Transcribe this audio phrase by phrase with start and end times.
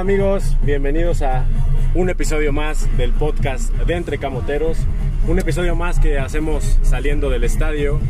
[0.00, 1.44] Amigos, bienvenidos a
[1.94, 4.78] un episodio más del podcast de Entre Camoteros.
[5.28, 8.00] Un episodio más que hacemos saliendo del estadio.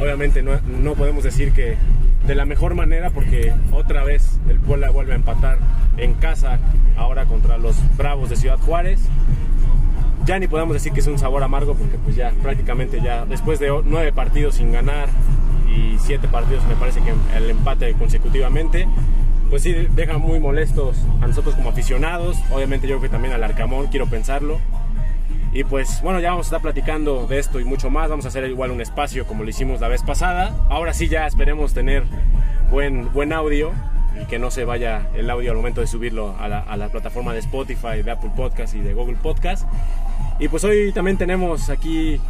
[0.00, 1.76] Obviamente no, no podemos decir que
[2.26, 5.58] de la mejor manera porque otra vez el Puebla vuelve a empatar
[5.98, 6.58] en casa
[6.96, 8.98] ahora contra los Bravos de Ciudad Juárez.
[10.24, 13.58] Ya ni podemos decir que es un sabor amargo porque pues ya prácticamente ya después
[13.58, 15.10] de nueve partidos sin ganar
[15.68, 18.88] y siete partidos me parece que el empate consecutivamente
[19.52, 23.44] pues sí deja muy molestos a nosotros como aficionados obviamente yo creo que también al
[23.44, 24.58] Arcamón quiero pensarlo
[25.52, 28.08] y pues bueno, ya vamos a estar platicando de esto y mucho más.
[28.08, 30.56] Vamos a hacer igual un espacio como lo hicimos la vez pasada.
[30.70, 32.04] Ahora sí ya esperemos tener
[32.70, 33.72] buen, buen audio
[34.18, 36.88] y que no se vaya el audio al momento de subirlo a la, a la
[36.88, 39.68] plataforma de Spotify, de Apple Podcast y de Google Podcast.
[40.42, 42.20] Y pues hoy también tenemos aquí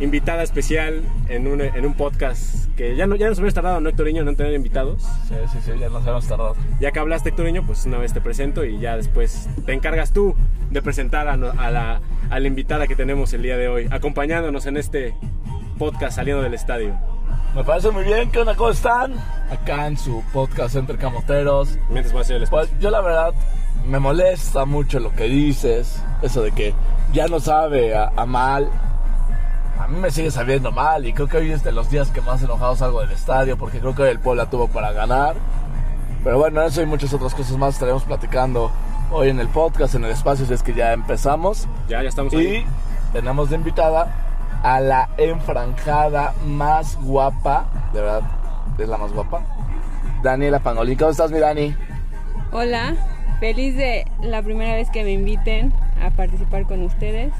[0.00, 3.88] invitada especial en un, en un podcast que ya, no, ya nos habíamos tardado, ¿no,
[3.88, 5.04] Héctoriño, no en tener invitados?
[5.28, 6.56] Sí, sí, sí, ya nos hemos tardado.
[6.80, 10.34] Ya que hablaste, Héctoriño, pues una vez te presento y ya después te encargas tú
[10.68, 14.66] de presentar a, a la, a la invitada que tenemos el día de hoy, acompañándonos
[14.66, 15.14] en este
[15.78, 16.96] podcast saliendo del estadio.
[17.54, 18.56] Me parece muy bien, ¿qué onda?
[18.56, 19.14] ¿Cómo están?
[19.48, 21.78] Acá en su podcast Entre Camoteros.
[21.88, 22.68] Mientras va a ser el espacio.
[22.68, 23.32] Pues yo la verdad
[23.86, 26.74] me molesta mucho lo que dices, eso de que
[27.12, 28.70] ya no sabe a, a mal.
[29.78, 32.20] A mí me sigue sabiendo mal y creo que hoy es de los días que
[32.20, 35.34] más enojado salgo del estadio porque creo que hoy el Puebla tuvo para ganar.
[36.22, 38.70] Pero bueno, eso y muchas otras cosas más estaremos platicando
[39.10, 41.66] hoy en el podcast, en el espacio, si es que ya empezamos.
[41.88, 42.56] Ya, ya estamos ahí.
[42.56, 42.66] Y
[43.12, 48.22] tenemos de invitada a la enfranjada más guapa, de verdad,
[48.78, 49.42] es la más guapa,
[50.22, 50.98] Daniela Pangolín.
[50.98, 51.74] ¿Cómo estás, mi Dani?
[52.52, 52.94] Hola,
[53.40, 57.32] feliz de la primera vez que me inviten a participar con ustedes.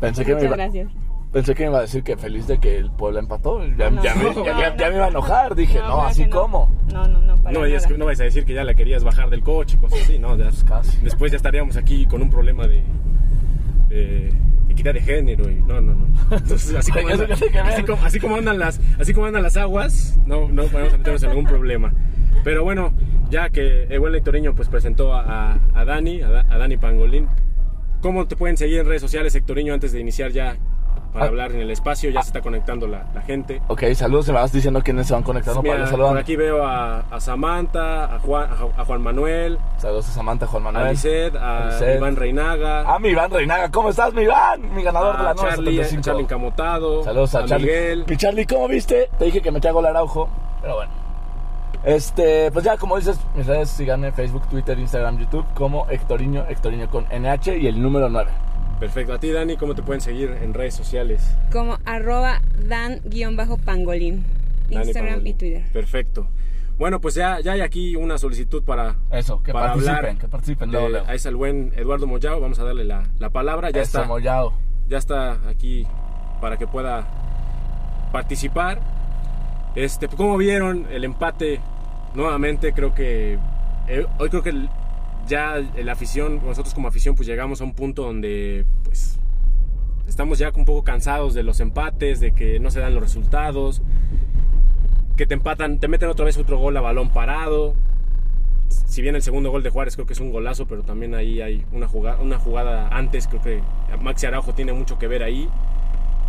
[0.00, 0.88] Pensé que, me Muchas iba, gracias.
[1.32, 3.64] pensé que me iba a decir que feliz de que el pueblo empató.
[3.76, 4.90] Ya, No, ya me, no, ya- no, ya- ya no.
[4.90, 5.54] me iba a enojar.
[5.56, 6.40] Dije, no, así que no.
[6.42, 6.72] como.
[6.92, 7.96] No, no, no, para No, vayas, nada.
[7.98, 10.36] no vayas a decir que ya la querías bajar del coche, cosas así, ¿no?
[10.36, 10.98] Ya- casi.
[10.98, 12.82] después ya estaríamos aquí con un problema de,
[13.88, 14.32] de
[14.68, 16.06] equidad de género y no, no, no.
[16.30, 17.72] Entonces, así como, Eso anda- qué tiene que ver.
[17.72, 20.96] así como- así como andan las, así como andan las aguas, no, no vamos a
[20.98, 21.92] meternos en ningún problema.
[22.44, 22.92] Pero bueno,
[23.30, 27.28] ya que el buen Lectoriño pues presentó a, a- a Dani, a, a Dani Pangolín,
[28.00, 30.56] ¿cómo te pueden seguir en redes sociales, Hectoriño, antes de iniciar ya
[31.12, 31.28] para Ah.
[31.28, 32.10] hablar en el espacio?
[32.10, 33.62] Ya se está conectando la, la gente.
[33.68, 37.00] Ok, saludos, me vas diciendo quiénes se van conectando Mira, para por aquí veo a,
[37.00, 40.86] a Samantha, a Juan, a Juan Manuel, Saludos a Samantha, Juan a Manuel.
[40.86, 41.96] A Lisette.
[41.96, 44.74] Iván Reinaga, Ah, mi Iván Reinaga, ¿cómo estás, mi Iván?
[44.74, 46.02] Mi ganador de la a nueva Charlie, a 75.
[46.04, 47.66] Charlie Encamotado, Saludos a, Charlie.
[47.66, 48.04] Miguel.
[48.08, 49.08] Mi Charlie, ¿cómo viste?
[49.18, 50.28] Te dije que me hago el araujo,
[50.60, 51.07] pero bueno.
[51.84, 56.90] Este, pues ya como dices, mis redes síganme Facebook, Twitter, Instagram, YouTube como Hectoriño, Hectoriño
[56.90, 58.30] con NH y el número 9.
[58.80, 59.12] Perfecto.
[59.14, 61.36] A ti, Dani, ¿cómo te pueden seguir en redes sociales?
[61.52, 64.24] Como arroba dan-pangolín.
[64.70, 65.26] Instagram Pangolín.
[65.26, 65.64] y Twitter.
[65.72, 66.28] Perfecto.
[66.78, 70.16] Bueno, pues ya, ya hay aquí una solicitud para, Eso, que para participen, hablar.
[70.18, 70.70] que participen.
[70.70, 71.06] luego, luego.
[71.08, 72.40] ahí está el buen Eduardo Moyao.
[72.40, 73.70] Vamos a darle la, la palabra.
[73.70, 74.52] Ya Eso, está, Moyao.
[74.88, 75.86] ya está aquí
[76.40, 77.08] para que pueda
[78.12, 78.80] participar.
[79.74, 81.60] Este, ¿Cómo vieron el empate?
[82.14, 83.38] Nuevamente creo que
[83.88, 84.68] eh, hoy creo que
[85.26, 89.18] ya la afición, nosotros como afición, pues llegamos a un punto donde pues
[90.08, 93.82] estamos ya un poco cansados de los empates, de que no se dan los resultados,
[95.16, 97.74] que te empatan, te meten otra vez otro gol a balón parado.
[98.68, 101.40] Si bien el segundo gol de Juárez creo que es un golazo, pero también ahí
[101.40, 103.62] hay una jugada, una jugada antes, creo que
[104.00, 105.48] Maxi Araujo tiene mucho que ver ahí.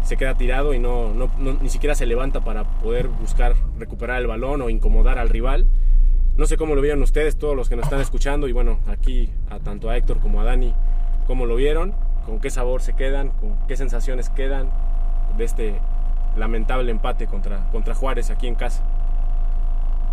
[0.04, 4.20] Se queda tirado y no, no- no- ni siquiera se levanta para poder buscar recuperar
[4.20, 5.66] el balón o incomodar al rival.
[6.38, 9.30] No sé cómo lo vieron ustedes, todos los que nos están escuchando, y bueno, aquí
[9.50, 10.74] a tanto a Héctor como a Dani,
[11.28, 11.94] cómo lo vieron,
[12.26, 14.70] con qué sabor se quedan, con qué sensaciones quedan
[15.38, 15.75] de este
[16.38, 18.81] lamentable empate contra, contra Juárez aquí en casa.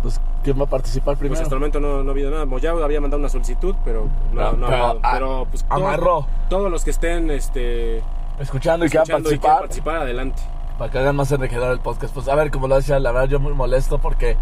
[0.01, 1.41] Pues, ¿quién va a participar Pues primero?
[1.41, 2.45] hasta el momento no, no ha habido nada.
[2.45, 4.99] Moyao había mandado una solicitud, pero no, no ha hablado.
[5.13, 8.01] Pero pues todo- todos los que estén este,
[8.39, 10.41] Escuchando y quieran escuchando y quieran participar, participar, adelante.
[10.77, 12.13] para que hagan más enriquecedor el podcast.
[12.13, 14.37] Pues a ver, como lo decía, la verdad yo muy molesto porque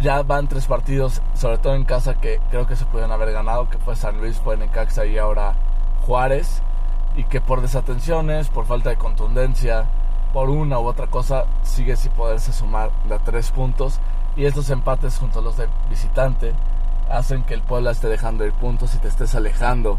[0.00, 3.68] ya van tres partidos, sobre todo en casa, que creo que se pudieron haber ganado,
[3.68, 5.54] que fue San Luis, fue Necaxa y ahora
[6.06, 6.62] Juárez,
[7.16, 9.86] y que por desatenciones, por falta de contundencia,
[10.32, 14.00] por una u otra cosa, sigue sin poderse sumar de a tres puntos,
[14.36, 16.52] y estos empates junto a los de visitante
[17.10, 19.98] hacen que el Puebla esté dejando ir puntos y te estés alejando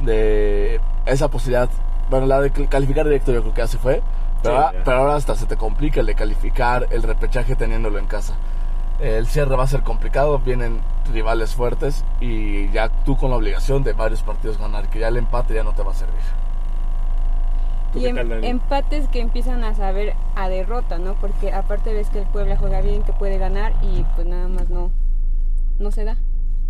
[0.00, 1.68] de esa posibilidad.
[2.10, 4.02] Bueno, la de calificar directo yo creo que así fue,
[4.42, 7.98] pero, Sí, ahora- pero ahora hasta se te complica el de calificar el repechaje teniéndolo
[7.98, 8.34] en casa.
[9.00, 10.80] El cierre va a ser complicado, vienen
[11.12, 15.16] rivales fuertes y ya tú con la obligación de varios partidos ganar, que ya el
[15.16, 16.20] empate ya no te va a servir.
[17.92, 21.14] ¿Tú Y em- empates que empiezan a saber a derrota, ¿no?
[21.14, 24.68] Porque aparte ves que el Puebla juega bien, que puede ganar y pues nada más
[24.68, 24.90] no,
[25.78, 26.16] no se da.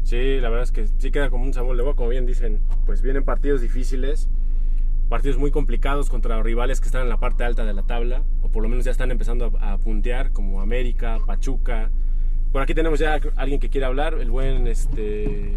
[0.03, 2.61] Sí, la verdad es que sí queda como un sabor de boca, como bien dicen,
[2.85, 4.29] pues vienen partidos difíciles,
[5.15, 8.49] partidos muy complicados contra rivales que están en la parte alta de la tabla, o
[8.49, 11.89] por lo menos ya están empezando a, a puntear, como América, Pachuca.
[12.51, 15.57] Por aquí tenemos ya a alguien que quiere hablar, el buen este.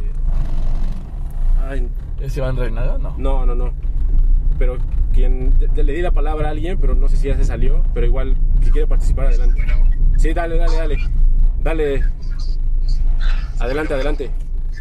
[1.67, 1.87] Ay,
[2.21, 2.99] ¿Es Iván Reinaga?
[2.99, 3.15] No.
[3.17, 3.73] no, no, no.
[4.59, 4.77] Pero
[5.11, 7.83] quien de- le di la palabra a alguien, pero no sé si ya se salió,
[7.95, 9.59] pero igual si quiere participar adelante.
[10.17, 10.97] Sí, dale, dale, dale.
[11.63, 12.03] Dale.
[13.57, 14.29] Adelante, adelante.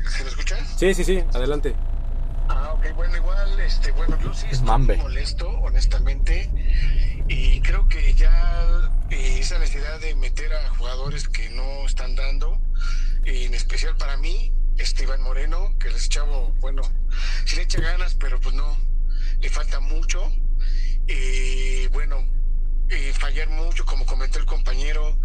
[0.06, 0.58] ¿Se me escuchan?
[0.76, 1.75] Sí, sí, sí, adelante.
[2.86, 4.96] Ok, bueno, igual, este, bueno, yo sí Es estoy Mambe.
[4.98, 6.48] molesto, honestamente,
[7.26, 12.60] y creo que ya eh, esa necesidad de meter a jugadores que no están dando,
[13.24, 16.82] en especial para mí, este Iván Moreno, que es chavo, bueno,
[17.44, 18.76] sí le echa ganas, pero pues no,
[19.40, 20.30] le falta mucho,
[21.08, 22.24] y bueno,
[22.88, 25.18] eh, fallar mucho, como comentó el compañero,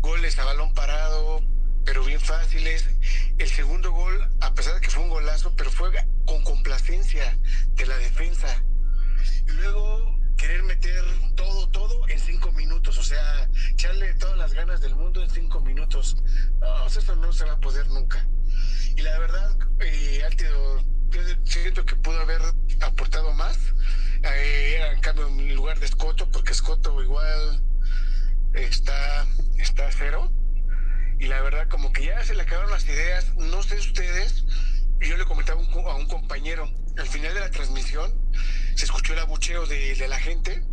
[0.00, 1.40] goles a balón parado,
[1.84, 2.88] pero bien fáciles.
[3.38, 5.90] El segundo gol, a pesar de que fue un golazo, pero fue
[6.24, 7.38] con complacencia
[7.74, 8.62] de la defensa.
[9.46, 11.04] Y luego querer meter
[11.36, 15.60] todo, todo en cinco minutos, o sea, echarle todas las ganas del mundo en cinco
[15.60, 16.16] minutos.
[16.60, 18.26] No, eso no se va a poder nunca.
[18.96, 22.40] Y la verdad, eh, Altido, yo siento que pudo haber
[22.80, 23.58] aportado más.
[24.22, 27.62] Eh, era en cambio en lugar de Escoto, porque Escoto igual
[28.54, 29.26] está,
[29.58, 30.32] está cero.
[31.20, 33.36] Y la verdad, como que ya se le acabaron las ideas.
[33.36, 34.46] No sé ustedes,
[35.00, 38.10] yo le comentaba un, a un compañero, al final de la transmisión
[38.74, 40.64] se escuchó el abucheo de, la gente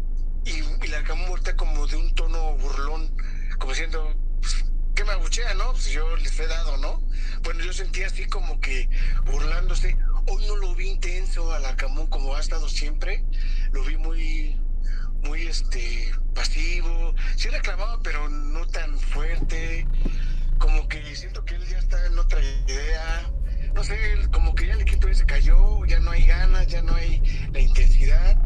[0.45, 3.13] y, y la acabó muerta como de un tono burlón,
[3.59, 4.65] como diciendo, pues,
[4.95, 5.71] ¿qué me abuchea, no?
[5.71, 7.05] Pues yo les he dado, ¿no?
[7.43, 8.89] Bueno, yo sentía así como que
[9.25, 9.97] burlándose.
[10.27, 13.25] Hoy no lo vi intenso al Arcamón como ha estado siempre.
[13.73, 14.57] Lo vi muy,
[15.23, 17.13] muy este pasivo.
[17.35, 19.85] Sí reclamaba, pero no tan fuerte.
[20.57, 23.31] Como que siento que él ya está en otra idea.
[23.73, 23.97] No sé,
[24.31, 27.21] como que ya el equipo ya se cayó, ya no hay ganas, ya no hay
[27.53, 28.37] la intensidad.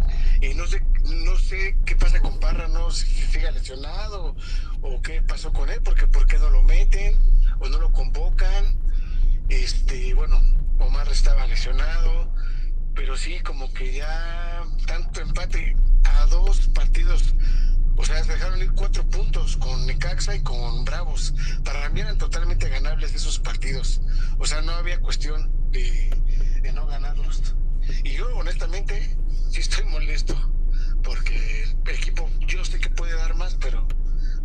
[0.42, 4.36] Y no sé, no sé qué pasa con Parra, no si sigue lesionado
[4.82, 7.18] o qué pasó con él, porque por qué no lo meten
[7.60, 8.78] o no lo convocan.
[9.50, 10.42] Este, bueno,
[10.80, 12.34] Omar estaba lesionado,
[12.96, 17.36] pero sí como que ya tanto empate a dos partidos,
[18.02, 21.36] o sea, se dejaron ir cuatro puntos con Necaxa y con Bravos.
[21.64, 24.02] Para mí eran totalmente ganables esos partidos.
[24.40, 26.10] O sea, no había cuestión de,
[26.64, 27.54] de no ganarlos.
[28.04, 29.16] Y yo, honestamente,
[29.52, 30.34] sí estoy molesto.
[31.04, 33.88] Porque el equipo, yo sé que puede dar más, pero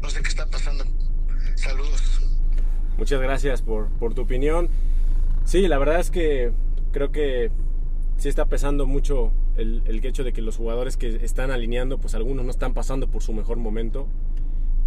[0.03, 0.85] no sé qué está pasando.
[1.55, 2.03] Saludos.
[2.99, 4.69] Muchas gracias por, por tu opinión.
[5.47, 6.53] Sí, la verdad es que
[6.93, 7.51] creo que
[8.19, 12.15] sí está pesando mucho el, el hecho de que los jugadores que están alineando, pues
[12.15, 14.07] algunos no están pasando por su mejor momento.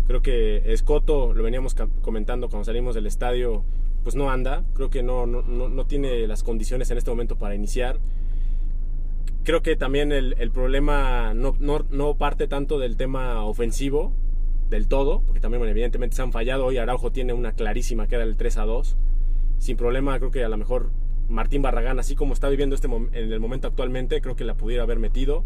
[0.08, 3.64] Creo que Escoto, lo veníamos comentando cuando salimos del estadio,
[4.04, 4.64] pues no anda.
[4.74, 8.00] Creo que no, no, no, no tiene las condiciones en este momento para iniciar.
[9.44, 14.12] Creo que también el, el problema no, no, parte tanto del tema ofensivo,
[14.70, 16.66] del todo, porque también evidentemente se han fallado.
[16.66, 18.98] Hoy Araujo tiene una clarísima que era el 3 a 2.
[19.58, 20.92] Sin problema, creo que a lo mejor
[21.30, 24.84] Martín Barragán, así como está viviendo este en el momento actualmente, creo que la pudiera
[24.84, 25.44] haber metido.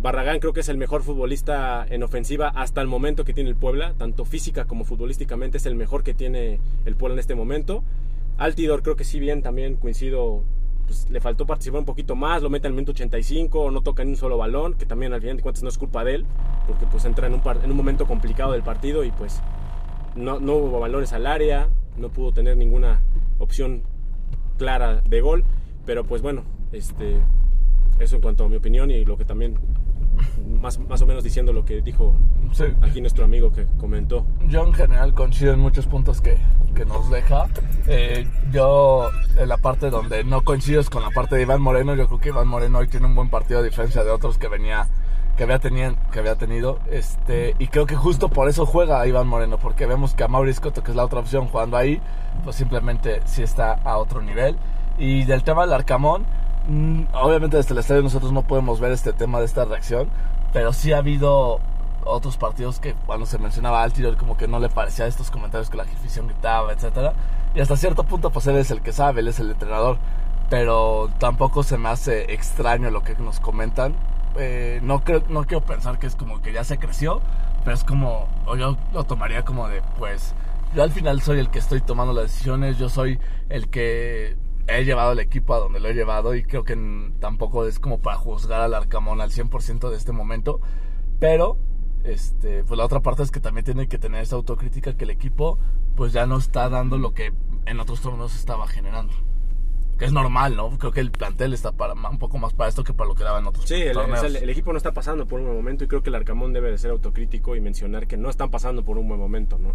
[0.00, 3.56] Barragán creo que es el mejor futbolista en ofensiva hasta el momento que tiene el
[3.56, 7.82] Puebla, tanto física como futbolísticamente es el mejor que tiene el Puebla en este momento.
[8.36, 10.42] Altidor creo que sí bien, también coincido,
[10.86, 14.10] pues, le faltó participar un poquito más, lo mete al minuto 85, no toca ni
[14.10, 16.26] un solo balón, que también al final de cuentas no es culpa de él,
[16.66, 19.40] porque pues entra en un, en un momento complicado del partido y pues
[20.16, 23.00] no, no hubo balones al área, no pudo tener ninguna
[23.38, 23.82] opción
[24.58, 25.44] clara de gol,
[25.86, 26.42] pero pues bueno,
[26.72, 27.18] este,
[27.98, 29.58] eso en cuanto a mi opinión y lo que también,
[30.60, 32.14] más, más o menos diciendo lo que dijo
[32.52, 32.64] Sí.
[32.82, 34.26] aquí nuestro amigo que comentó.
[34.48, 36.36] Yo en general coincido en muchos puntos que,
[36.74, 37.46] que nos deja.
[37.88, 41.96] Eh, yo en la parte donde no coincido es con la parte de Iván Moreno.
[41.96, 44.46] Yo creo que Iván Moreno hoy tiene un buen partido a diferencia de otros que
[44.48, 44.88] venía
[45.36, 49.26] que había tenido, que había tenido este y creo que justo por eso juega Iván
[49.26, 52.00] Moreno porque vemos que a Mauricio Coto que es la otra opción jugando ahí
[52.44, 54.56] pues simplemente sí está a otro nivel
[54.98, 56.24] y del tema del Arcamón
[56.68, 60.08] mm, obviamente desde el estadio nosotros no podemos ver este tema de esta reacción
[60.52, 61.60] pero sí ha habido
[62.04, 65.76] otros partidos que cuando se mencionaba Altidor como que no le parecía estos comentarios que
[65.76, 67.12] la afición gritaba, etcétera.
[67.54, 69.98] Y hasta cierto punto pues él es el que sabe, él es el entrenador,
[70.50, 73.94] pero tampoco se me hace extraño lo que nos comentan.
[74.36, 77.20] Eh, no creo no quiero pensar que es como que ya se creció,
[77.62, 80.34] pero es como o yo lo tomaría como de pues
[80.74, 84.36] yo al final soy el que estoy tomando las decisiones, yo soy el que
[84.66, 86.76] he llevado el equipo a donde lo he llevado y creo que
[87.20, 90.60] tampoco es como para juzgar al Arcamón al 100% de este momento,
[91.20, 91.58] pero
[92.02, 95.10] este, pues la otra parte es que también tiene que tener esa autocrítica que el
[95.10, 95.58] equipo
[95.96, 97.32] pues ya no está dando lo que
[97.66, 99.12] en otros torneos estaba generando.
[99.98, 100.76] Que es normal, ¿no?
[100.78, 103.22] Creo que el plantel está para un poco más para esto que para lo que
[103.22, 104.24] daba en otros Sí, el, torneos.
[104.24, 106.52] el- el equipo no está pasando por un buen momento y creo que el Arcamón
[106.52, 109.74] debe de ser autocrítico y mencionar que no están pasando por un buen momento, ¿no?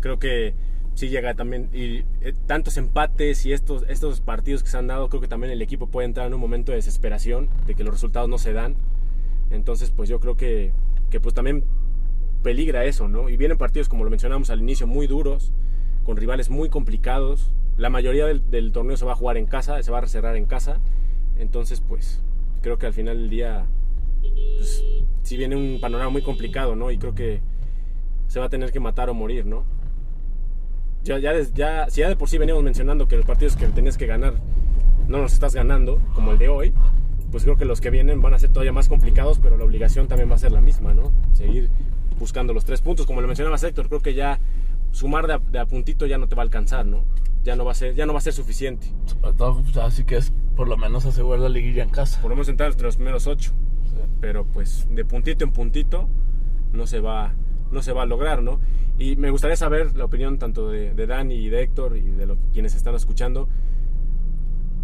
[0.00, 0.54] Creo que
[0.94, 5.08] sí llega también y eh, tantos empates y estos estos partidos que se han dado,
[5.08, 7.94] creo que también el equipo puede entrar en un momento de desesperación de que los
[7.94, 8.74] resultados no se dan.
[9.52, 10.72] Entonces, pues yo creo que
[11.10, 11.64] que pues también
[12.42, 13.28] peligra eso, ¿no?
[13.28, 15.52] Y vienen partidos como lo mencionamos al inicio muy duros,
[16.04, 17.52] con rivales muy complicados.
[17.80, 20.36] La mayoría del, del torneo se va a jugar en casa, se va a cerrar
[20.36, 20.80] en casa.
[21.38, 22.20] Entonces, pues
[22.60, 23.64] creo que al final del día
[24.58, 24.84] pues,
[25.30, 26.90] viene un panorama muy complicado, ¿no?
[26.90, 27.40] Y creo que
[28.28, 29.64] se va a tener que matar o morir, ¿no?
[31.04, 33.96] Ya, ya, ya, si ya de por sí veníamos mencionando que los partidos que tenías
[33.96, 34.34] que ganar
[35.08, 36.74] no los estás ganando, como el de hoy,
[37.32, 40.06] pues creo que los que vienen van a ser todavía más complicados, pero la obligación
[40.06, 41.12] también va a ser la misma, ¿no?
[41.32, 41.70] Seguir
[42.18, 44.38] buscando los tres puntos, como lo mencionaba Héctor, creo que ya
[44.92, 47.04] sumar de a, de a puntito ya no te va a alcanzar, ¿no?
[47.42, 48.88] Ya no va a ser, ya no va a ser suficiente.
[49.36, 52.20] Todo, pues, así que es por lo menos asegurar la liguilla en casa.
[52.28, 53.52] Menos entrar entre los primeros ocho.
[54.20, 56.08] pero pues de puntito en puntito
[56.72, 57.34] no se va
[57.70, 58.60] no se va a lograr, ¿no?
[58.98, 62.26] Y me gustaría saber la opinión tanto de, de Dani y de Héctor y de
[62.26, 63.48] lo, quienes están escuchando.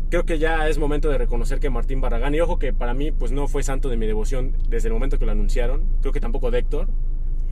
[0.08, 3.10] Creo que ya es momento de reconocer que Martín Barragán, y ojo que para mí
[3.10, 6.20] pues no fue santo de mi devoción desde el momento que lo anunciaron, creo que
[6.20, 6.88] tampoco de Héctor,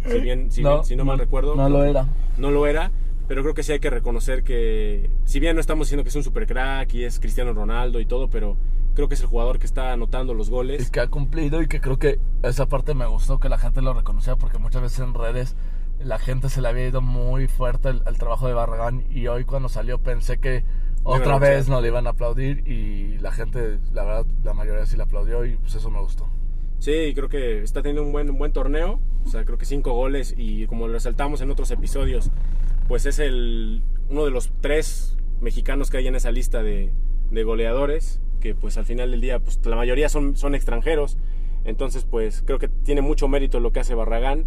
[0.07, 1.55] si bien, si, bien- si no mal recuerdo.
[1.55, 2.07] No lo era.
[2.39, 2.91] no lo era,
[3.29, 6.17] pero creo que sí hay que reconocer que, si bien no estamos diciendo que es
[6.17, 8.57] un super crack y es Cristiano Ronaldo y todo, pero
[8.95, 10.91] creo que es el jugador que está anotando los Y goles.
[10.91, 13.93] que ha cumplido y que creo que esa parte me gustó que la gente lo
[13.95, 15.57] reconocía porque muchas veces en redes
[16.01, 19.45] la gente se le había ido muy fuerte el, el trabajo de Barragán y hoy
[19.45, 20.65] cuando salió pensé que
[21.03, 24.97] otra vez no le iban a aplaudir y la gente, la verdad, la mayoría sí
[24.97, 26.27] le aplaudió y pues eso me gustó.
[26.85, 29.93] Sí, creo que está teniendo un buen, un buen torneo, o sea, creo que cinco
[29.95, 32.31] goles y como lo resaltamos en otros episodios,
[32.89, 36.91] pues es el, uno de los tres mexicanos que hay en esa lista de,
[37.31, 41.17] de goleadores, que pues al final del día, pues la mayoría son, son extranjeros,
[41.65, 44.45] entonces pues creo que tiene mucho mérito lo que hace Barragán.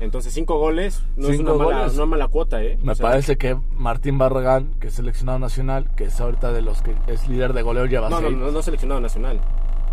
[0.00, 2.76] Entonces, cinco goles no es Cinco una mala, una mala cuota, ¿eh?
[2.82, 6.62] Me O sea, parece que Martín Barragán, que es seleccionado nacional, que es ahorita de
[6.62, 8.36] los que es líder de goleo, lleva No, no, seis.
[8.40, 9.40] no, no seleccionado nacional.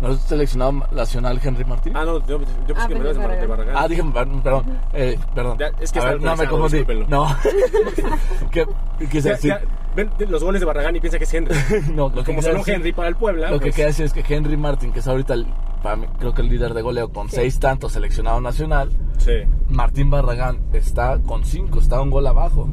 [0.02, 1.96] ¿No es seleccionado nacional Henry Martín?
[1.96, 3.76] Ah, no, yo, yo pensé Ah, que me pensé ibas de, Bar- de Barragán.
[3.78, 5.58] Ah, dije, perdón, perdón, eh, perdón.
[5.58, 6.84] Ya, es que A ver, no me confundí.
[7.08, 7.26] No.
[8.50, 8.66] ¿Qué
[9.10, 9.50] quise Ya- decir?
[9.50, 9.60] ya,
[9.94, 11.54] ven los goles de Barragán y piensa que es Henry.
[11.94, 13.50] No, lo que Como decir- Henry para el Puebla.
[13.50, 15.46] Lo que pues, queda decir es que Henry Martin, que es ahorita el,
[15.82, 19.34] para mí, creo que el líder de goleo con seis tantos seleccionado nacional, Sí.
[19.68, 22.68] Martín Barragán está con cinco, está un gol abajo.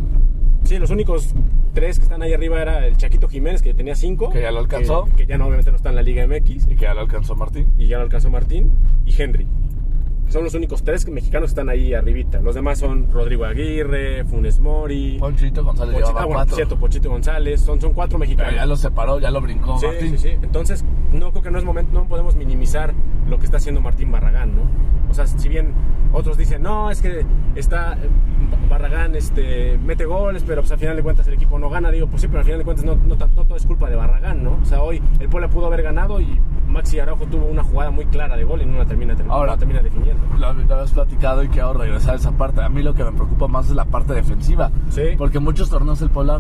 [0.70, 1.34] Sí, los únicos
[1.74, 4.30] tres que están ahí arriba era el Chaquito Jiménez, que tenía cinco.
[4.30, 5.06] Que ya lo alcanzó.
[5.06, 6.68] Que, que ya no, obviamente no está en la Liga MX.
[6.68, 7.74] Y que ya lo alcanzó Martín.
[7.80, 8.72] Y ya lo alcanzó Martín.
[9.04, 9.48] Y Henry.
[10.30, 12.40] Son los únicos tres mexicanos que están ahí arribita.
[12.40, 15.18] Los demás son Rodrigo Aguirre, Funes Mori.
[15.20, 17.62] Ponchito González Pochito, llevaba ah, bueno, cierto, Pochito González.
[17.62, 18.56] Son, son cuatro Pero mexicanos.
[18.56, 20.18] ya lo separó, ya lo brincó Sí, Martín.
[20.18, 20.38] sí, sí.
[20.42, 22.94] Entonces, no creo que no es momento, no podemos minimizar
[23.28, 24.62] lo que está haciendo Martín Barragán, ¿no?
[25.10, 25.74] O sea, si bien
[26.14, 27.98] otros dicen, no, es que está
[28.70, 32.08] Barragán este, mete goles, pero pues al final de cuentas el equipo no gana, digo,
[32.08, 34.44] pues sí, pero al final de cuentas no, no, no todo es culpa de Barragán,
[34.44, 34.60] ¿no?
[34.62, 38.06] O sea, hoy el Puebla pudo haber ganado y Maxi Araujo tuvo una jugada muy
[38.06, 40.19] clara de gol y no la termina, no Ahora- la termina definiendo.
[40.38, 42.62] Lo, lo habías platicado y quiero regresar a esa parte.
[42.62, 44.72] A mí lo que me preocupa más es la parte defensiva.
[44.90, 45.02] Sí.
[45.18, 46.40] Porque muchos torneos el Puebla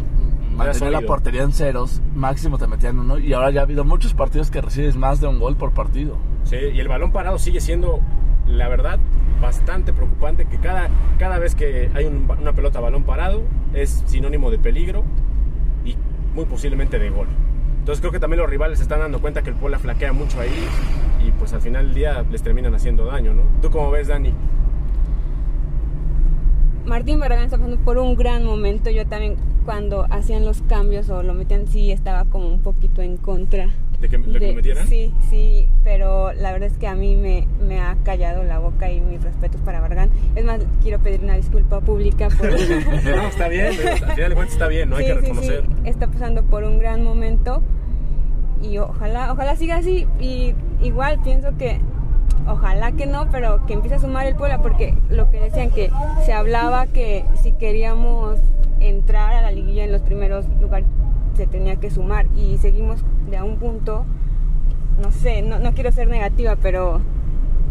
[0.55, 4.13] mantenía la portería en ceros, máximo te metían uno, y ahora ya ha habido muchos
[4.13, 6.17] partidos que recibes más de un gol por partido.
[6.43, 7.99] Sí, y el balón parado sigue siendo,
[8.47, 8.99] la verdad,
[9.41, 13.41] bastante preocupante, que cada, cada vez que hay un- una pelota a balón parado
[13.73, 15.03] es sinónimo de peligro
[15.85, 15.95] y
[16.35, 17.27] muy posiblemente de gol.
[17.79, 20.41] Entonces creo que también los rivales se están dando cuenta que el Puebla flaquea mucho
[20.41, 20.49] ahí
[21.39, 23.43] pues al final del día les terminan haciendo daño, ¿no?
[23.61, 24.33] ¿Tú cómo ves, Dani?
[26.85, 28.89] Martín Barragán está pasando por un gran momento.
[28.89, 33.17] Yo también cuando hacían los cambios o lo metían, sí estaba como un poquito en
[33.17, 33.69] contra.
[34.01, 34.87] ¿De que, de que lo metieran?
[34.87, 38.89] Sí, sí, pero la verdad es que a mí me, me ha callado la boca
[38.89, 40.09] y mis respetos para Barragán.
[40.35, 42.49] Es más, quiero pedir una disculpa pública por...
[43.03, 43.73] No, está bien, al
[44.13, 44.95] final de cuentas está bien, ¿no?
[44.95, 45.63] Hay Sí, que sí, reconocer.
[45.67, 47.61] sí, está pasando por un gran momento
[48.61, 51.79] y ojalá, ojalá siga así y igual pienso que
[52.47, 55.91] ojalá que no, pero que empiece a sumar el Puebla porque lo que decían que
[56.25, 58.39] se hablaba que si queríamos
[58.79, 60.87] entrar a la liguilla en los primeros lugares
[61.35, 64.05] se tenía que sumar y seguimos de a un punto,
[65.01, 66.99] no sé, no, no quiero ser negativa, pero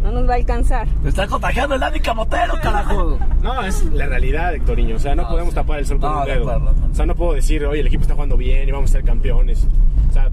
[0.02, 0.86] no nos va a alcanzar.
[1.02, 3.18] ¡Te está contagiando el Dani Camotero, carajo!
[3.42, 4.96] No, es la realidad, Hectoriño.
[4.96, 5.54] O sea, no, No, podemos sí.
[5.56, 6.42] tapar el sol con No, un de dedo.
[6.42, 6.92] acuerdo, de acuerdo.
[6.92, 9.04] O sea, no puedo decir, oye, el equipo está jugando bien y vamos a ser
[9.04, 9.66] campeones.
[10.08, 10.28] O sea,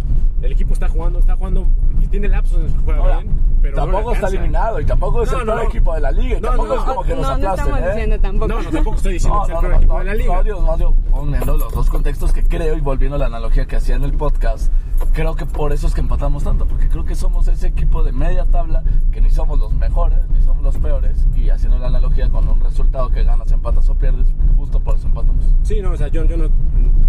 [0.46, 1.68] el equipo está jugando, está jugando
[2.16, 4.86] tiene lapsos en los que juega Ahora, bien, pero no tampoco le está eliminado y
[4.86, 5.70] tampoco es No, el no, peor no.
[5.70, 6.38] equipo de la liga.
[6.38, 7.88] Y No, tampoco no, es como que no, nos no aplasten, estamos ¿eh?
[7.92, 8.48] diciendo tampoco.
[8.48, 10.36] No, no, tampoco estoy diciendo que sea el peor no, equipo no, de la liga.
[10.36, 13.66] no, Dios, no, Dios, poniendo los dos contextos que creo y volviendo a la analogía
[13.66, 14.72] que hacía en el podcast,
[15.14, 18.12] creo que por eso es que empatamos tanto, porque creo que somos ese equipo de
[18.14, 22.30] media tabla, que ni somos los mejores, ni somos los peores, y haciendo la analogía
[22.30, 25.44] con un resultado que ganas, empatas o pierdes, justo por eso empatamos.
[25.64, 26.46] Sí, no, o sea, yo, yo no,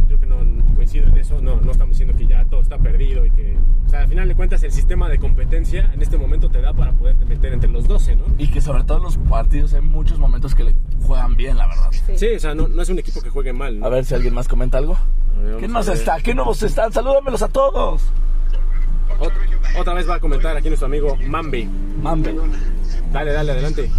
[0.09, 0.37] yo que no
[0.77, 3.57] coincido en eso, no, no estamos diciendo que ya todo está perdido y que,
[3.87, 6.73] o sea, al final de cuentas el sistema de competencia en este momento te da
[6.75, 8.25] para poderte meter entre los 12, ¿no?
[8.39, 11.67] Y que sobre todo en los partidos hay muchos momentos que le juegan bien, la
[11.67, 11.89] verdad.
[11.91, 12.13] Sí.
[12.19, 13.87] Sí, o sea, no, no es un equipo que juegue mal, ¿no?
[13.87, 14.97] A ver si alguien más comenta algo.
[15.43, 15.99] Ver, ¿Quién vamos más a ver.
[16.01, 16.21] está?
[16.21, 16.93] ¿Qué nuevos están?
[16.93, 18.03] Salúdamelos a todos.
[19.19, 19.33] Ot-
[19.79, 21.65] otra vez va a comentar aquí nuestro amigo Mambi.
[22.03, 22.35] Mambe.
[23.13, 23.91] Dale, dale, adelante.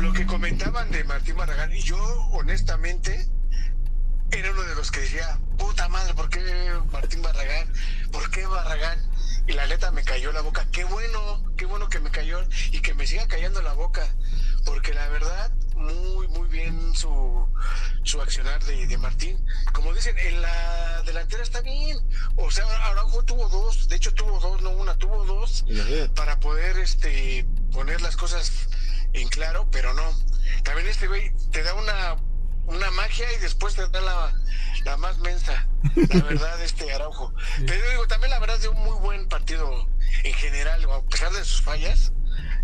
[0.00, 1.96] Lo que comentaban de Martín Barragán, y yo
[2.32, 3.26] honestamente
[4.32, 6.40] era uno de los que decía, puta madre, ¿por qué
[6.90, 7.72] Martín Barragán?
[8.10, 8.98] ¿Por qué Barragán?
[9.46, 10.66] Y la neta me cayó la boca.
[10.70, 14.08] Qué bueno, qué bueno que me cayó y que me siga cayendo la boca.
[14.64, 17.48] Porque la verdad, muy, muy bien su,
[18.04, 19.44] su accionar de, de Martín.
[19.72, 21.98] Como dicen, en la delantera está bien.
[22.36, 25.64] O sea, Araujo tuvo dos, de hecho tuvo dos, no una, tuvo dos
[26.14, 28.68] para poder este poner las cosas
[29.12, 30.08] en claro, pero no.
[30.62, 32.16] También este güey te da una,
[32.66, 34.34] una magia y después te da la,
[34.84, 35.66] la más mensa.
[35.94, 37.34] La verdad, este Araujo.
[37.66, 39.88] Pero digo, también la verdad dio un muy buen partido
[40.24, 42.12] en general, a pesar de sus fallas,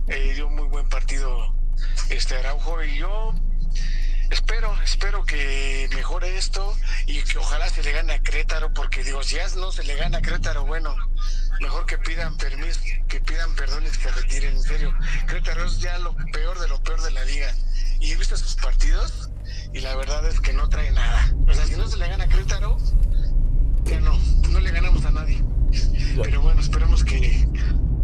[0.07, 1.55] eh, dio un muy buen partido
[2.11, 3.35] este Araujo y yo
[4.31, 6.77] espero, espero que mejore esto
[7.07, 9.95] y que ojalá se le gane a Crétaro, porque digo, si ya no se le
[9.97, 10.95] gana a Crétaro, bueno,
[11.61, 14.95] mejor que pidan permiso, que pidan perdón y que retiren, en serio.
[15.27, 17.55] Crétaro es ya lo peor de lo peor de la liga.
[18.01, 19.31] Y he visto sus partidos
[19.73, 21.35] y la verdad es que no trae nada.
[21.49, 22.77] O sea, si no se le gana a Crétaro,
[23.85, 24.13] ya no,
[24.51, 25.43] no le ganamos a nadie.
[26.23, 27.49] Pero bueno, esperemos que,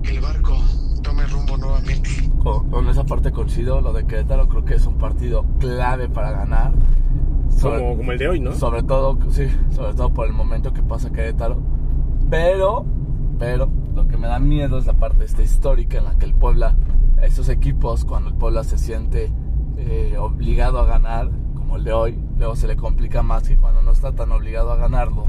[0.02, 0.56] que el barco
[1.02, 2.10] tome rumbo nuevamente.
[2.42, 6.30] Con, con esa parte coincido, lo de Querétaro creo que es un partido clave para
[6.32, 6.72] ganar.
[7.56, 8.52] Sobre, Como, como el de hoy, ¿no?
[8.52, 11.62] sobre todo, sí, sobre todo por el momento que pasa Querétaro.
[12.30, 12.84] Pero,
[13.38, 16.34] pero, lo que me da miedo es la parte esta histórica en la que el
[16.34, 16.74] Puebla,
[17.22, 19.32] esos equipos, cuando el Puebla se siente
[19.76, 21.30] eh, obligado a ganar,
[21.74, 24.70] como el de hoy, luego se le complica más que cuando no está tan obligado
[24.70, 25.26] a ganarlos.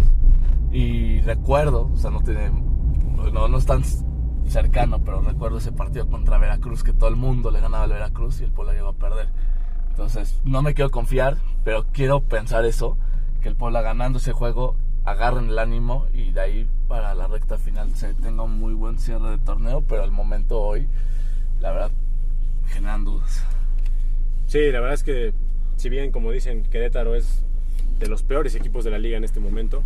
[0.71, 2.51] Y recuerdo, o sea, no tiene,
[3.33, 3.83] no, no es tan
[4.47, 8.41] cercano, pero recuerdo ese partido contra Veracruz que todo el mundo le ganaba al Veracruz
[8.41, 9.29] y el Puebla llegó a perder.
[9.89, 12.95] Entonces, no me quiero confiar, pero quiero pensar eso,
[13.41, 17.57] que el Puebla ganando ese juego agarren el ánimo y de ahí para la recta
[17.57, 20.87] final se tenga un muy buen cierre de torneo, pero al momento hoy,
[21.59, 21.91] la verdad,
[22.67, 23.43] generan dudas.
[24.45, 25.33] Sí, la verdad es que,
[25.77, 27.43] si bien, como dicen, Querétaro es
[27.99, 29.83] de los peores equipos de la liga en este momento,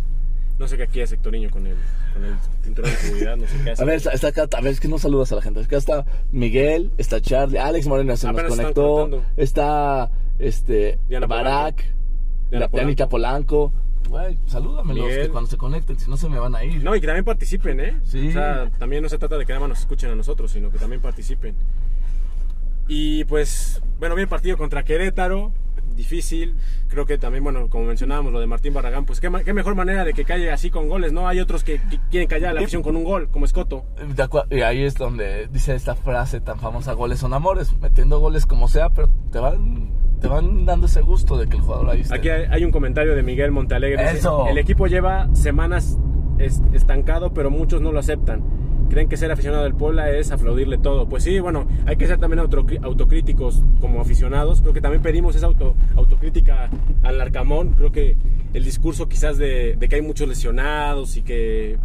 [0.58, 1.76] no sé qué aquí hace Hectorinho con el,
[2.12, 3.82] con el cinturón de seguridad, no sé qué hace.
[3.82, 5.60] A ver, está, está acá, a ver, es que no saludas a la gente.
[5.60, 11.36] Acá está Miguel, está Charlie, Alex Moreno se nos Apenas conectó, está este Diana la-
[11.36, 11.82] Polanco.
[12.72, 13.72] Dianita Polanco.
[14.08, 15.22] Güey, salúdamelos Miguel.
[15.26, 16.82] que cuando se conecten, si no se me van a ir.
[16.82, 17.96] No, y que también participen, ¿eh?
[18.02, 18.28] Sí.
[18.28, 20.70] O sea, también no se trata de que nada más nos escuchen a nosotros, sino
[20.70, 21.54] que también participen.
[22.88, 25.52] Y pues, bueno, bien partido contra Querétaro,
[26.00, 26.54] difícil.
[26.88, 30.04] Creo que también, bueno, como mencionábamos, lo de Martín Barragán, pues qué, qué mejor manera
[30.04, 31.28] de que calle así con goles, ¿no?
[31.28, 33.84] Hay otros que, que quieren callar a la afición con un gol, como Escoto.
[34.50, 38.68] Y ahí es donde dice esta frase tan famosa, goles son amores, metiendo goles como
[38.68, 42.14] sea, pero te van, te van dando ese gusto de que el jugador ahí esté.
[42.14, 44.02] Aquí hay, hay un comentario de Miguel Montalegre.
[44.02, 44.46] dice, Eso.
[44.48, 45.98] El equipo lleva semanas
[46.38, 48.42] es- estancado, pero muchos no lo aceptan.
[48.90, 51.08] Creen que ser aficionado del Puebla es aplaudirle todo.
[51.08, 52.40] Pues sí, bueno, hay que ser también
[52.82, 54.60] autocríticos como aficionados.
[54.60, 56.68] Creo que también pedimos esa auto- autocrítica
[57.02, 57.70] al Arcamón.
[57.70, 58.16] Creo que
[58.52, 61.78] el discurso quizás de, de que hay muchos lesionados y que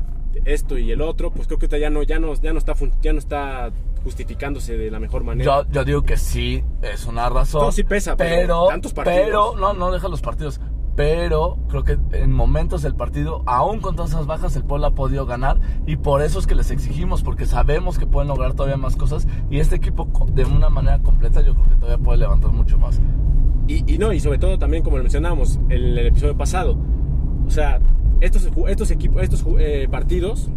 [0.43, 3.13] esto y el otro, pues creo que ya no, ya no, ya no está ya
[3.13, 3.71] no está
[4.03, 5.63] justificándose de la mejor manera.
[5.63, 7.61] Yo, yo digo que sí, es una razón.
[7.63, 9.25] No, sí pesa, pero tantos partidos.
[9.25, 10.59] Pero, no, no deja los partidos.
[10.95, 14.91] Pero creo que en momentos del partido, aún con todas esas bajas, el Puebla ha
[14.91, 15.59] podido ganar.
[15.85, 19.27] Y por eso es que les exigimos, porque sabemos que pueden lograr todavía más cosas.
[19.49, 23.01] Y este equipo, de una manera completa, yo creo que todavía puede levantar mucho más.
[23.67, 26.77] Y, y no, y sobre todo también, como lo mencionábamos en el episodio pasado,
[27.45, 27.79] o sea,
[28.21, 30.49] estos, estos, equipos, estos eh, partidos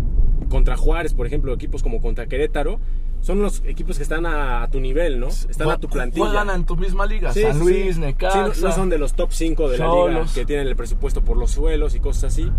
[0.48, 2.78] contra Juárez, por ejemplo, equipos como contra Querétaro,
[3.20, 5.28] son los equipos que están a, a tu nivel, ¿no?
[5.28, 6.26] Están a tu plantilla.
[6.26, 7.32] Juegan en tu misma liga.
[7.32, 8.00] Sí, San Luis, sí.
[8.00, 8.54] Necaxa.
[8.54, 11.22] Sí, no, no son de los top 5 de la liga que tienen el presupuesto
[11.22, 12.50] por los suelos y cosas así.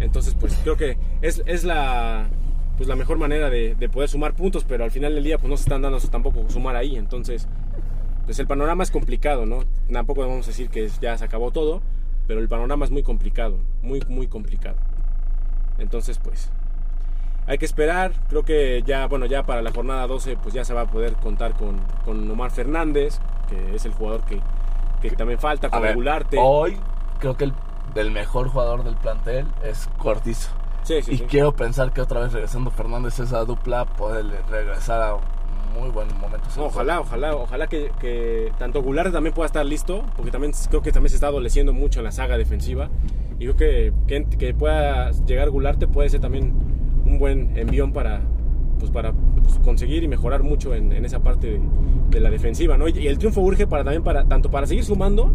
[0.00, 2.28] Entonces, pues creo que es, es la,
[2.76, 5.48] pues, la mejor manera de, de poder sumar puntos, pero al final del día pues
[5.50, 6.96] no se están dando tampoco sumar ahí.
[6.96, 7.48] Entonces,
[8.24, 9.64] pues el panorama es complicado, ¿no?
[9.90, 11.80] Tampoco vamos a decir que ya se acabó todo,
[12.26, 14.76] pero el panorama es muy complicado, muy, muy complicado.
[15.78, 16.50] Entonces, pues,
[17.46, 18.12] hay que esperar.
[18.28, 21.14] Creo que ya, bueno, ya para la jornada 12, pues ya se va a poder
[21.14, 24.40] contar con, con Omar Fernández, que es el jugador que,
[25.00, 26.38] que también falta, con Gularte.
[26.40, 26.78] Hoy
[27.18, 27.52] creo que el,
[27.94, 30.50] el mejor jugador del plantel es Cortizo.
[30.82, 31.24] Sí, sí, y sí.
[31.28, 35.16] quiero pensar que otra vez regresando Fernández esa dupla puede regresar a
[35.76, 36.48] muy buen momento.
[36.56, 40.82] No, ojalá, ojalá, ojalá que, que tanto Gularte también pueda estar listo, porque también creo
[40.82, 42.88] que también se está adoleciendo mucho en la saga defensiva.
[43.38, 46.54] Y creo que, que, que pueda llegar Gularte puede ser también
[47.06, 48.20] un buen envión para,
[48.78, 51.60] pues para pues, conseguir y mejorar mucho en, en esa parte de,
[52.10, 52.76] de la defensiva.
[52.76, 52.88] ¿no?
[52.88, 55.30] Y, y el triunfo urge para, también para, tanto para seguir sumando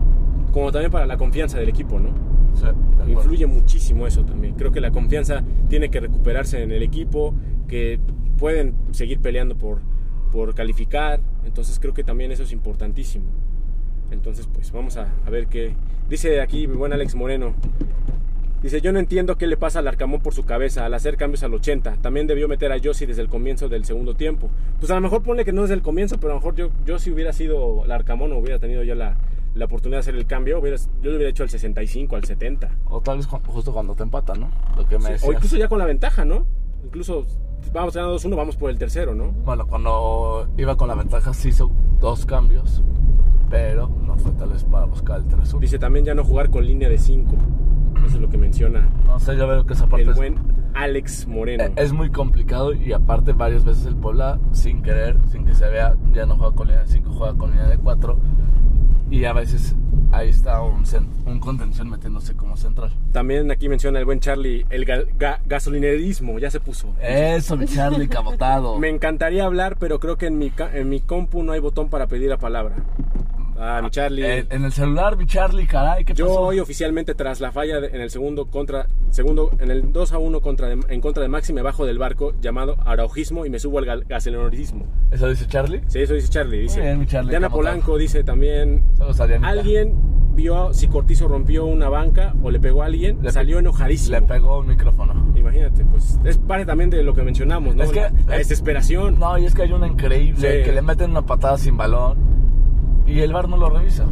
[0.52, 2.00] como también para la confianza del equipo.
[2.00, 2.10] ¿no?
[2.54, 3.12] Sí, de acuerdo.
[3.12, 4.56] Influye muchísimo eso también.
[4.56, 7.34] Creo que la confianza tiene que recuperarse en el equipo,
[7.68, 8.00] que
[8.38, 9.80] pueden seguir peleando por,
[10.32, 11.22] por calificar.
[11.46, 13.26] Entonces creo que también eso es importantísimo.
[14.12, 15.74] Entonces pues vamos a, a ver qué...
[16.10, 17.54] Dice aquí mi buen Alex Moreno.
[18.62, 21.42] Dice, yo no entiendo qué le pasa al Arcamón por su cabeza al hacer cambios
[21.44, 21.98] al 80.
[21.98, 24.50] También debió meter a Yossi desde el comienzo del segundo tiempo.
[24.80, 26.70] Pues a lo mejor ponle que no desde el comienzo, pero a lo mejor yo,
[26.86, 29.18] yo si hubiera sido el Arcamón o hubiera tenido ya la,
[29.56, 32.70] la oportunidad de hacer el cambio, hubiera, yo lo hubiera hecho al 65, al 70.
[32.86, 34.52] O tal vez justo cuando te empatan, ¿no?
[34.78, 36.46] Lo que me Sí, o incluso ya con la ventaja, ¿no?
[36.84, 37.26] Incluso
[37.74, 39.32] vamos ganando 2-1, vamos por el tercero, ¿no?
[39.32, 42.84] Bueno, cuando iba con la ventaja sí hizo dos cambios,
[43.50, 45.60] pero no fue tal vez para buscar el 3-1.
[45.60, 47.36] Dice también ya no jugar con línea de 5.
[48.06, 50.36] Eso es lo que menciona No sé, yo veo que esa parte el es, buen
[50.74, 51.64] Alex Moreno.
[51.64, 55.70] eh, es muy complicado y aparte varias veces el Puebla, sin querer, sin que se
[55.70, 58.18] vea, ya no juega con línea de 5, juega con línea de 4
[59.10, 59.76] y a veces
[60.14, 60.84] ahí está un,
[61.26, 62.92] un contención metiéndose como central.
[63.12, 66.94] También aquí menciona el buen Charlie el ga- ga- gasolinerismo, ya se puso.
[67.02, 68.78] Eso, mi Charlie cabotado.
[68.80, 72.08] Me encantaría hablar, pero creo que en mi, en mi compu no hay botón para
[72.08, 72.76] pedir la palabra.
[73.60, 74.24] Ah, mi Charlie.
[74.26, 76.42] Eh, en el celular, mi Charlie, caray, ¿qué Yo pasó?
[76.42, 80.18] hoy oficialmente tras la falla de- en el segundo contra segundo en el 2 a
[80.18, 83.60] 1 contra de- en contra de Maxi me bajo del barco llamado araujismo y me
[83.60, 84.86] subo al gasolinerismo.
[85.12, 85.82] ¿Eso dice Charlie?
[85.88, 86.60] Sí, eso dice Charlie.
[86.62, 86.78] Dice.
[86.80, 87.50] Muy bien, mi Charlie, Diana.
[87.50, 88.84] Polanco dice también.
[89.44, 89.94] ¿Alguien
[90.34, 93.20] vio si Cortizo rompió una banca o le pegó a alguien?
[93.22, 94.16] Le Salió enojadísimo.
[94.18, 95.34] Le pegó un micrófono.
[95.36, 97.84] Imagínate, pues es parte también de lo que mencionamos, ¿no?
[97.84, 99.20] Es que- la, la desesperación.
[99.20, 100.66] No, y es que hay una increíble Sí.
[100.66, 102.18] que le meten una patada sin balón
[103.12, 104.06] y el bar no lo revisa.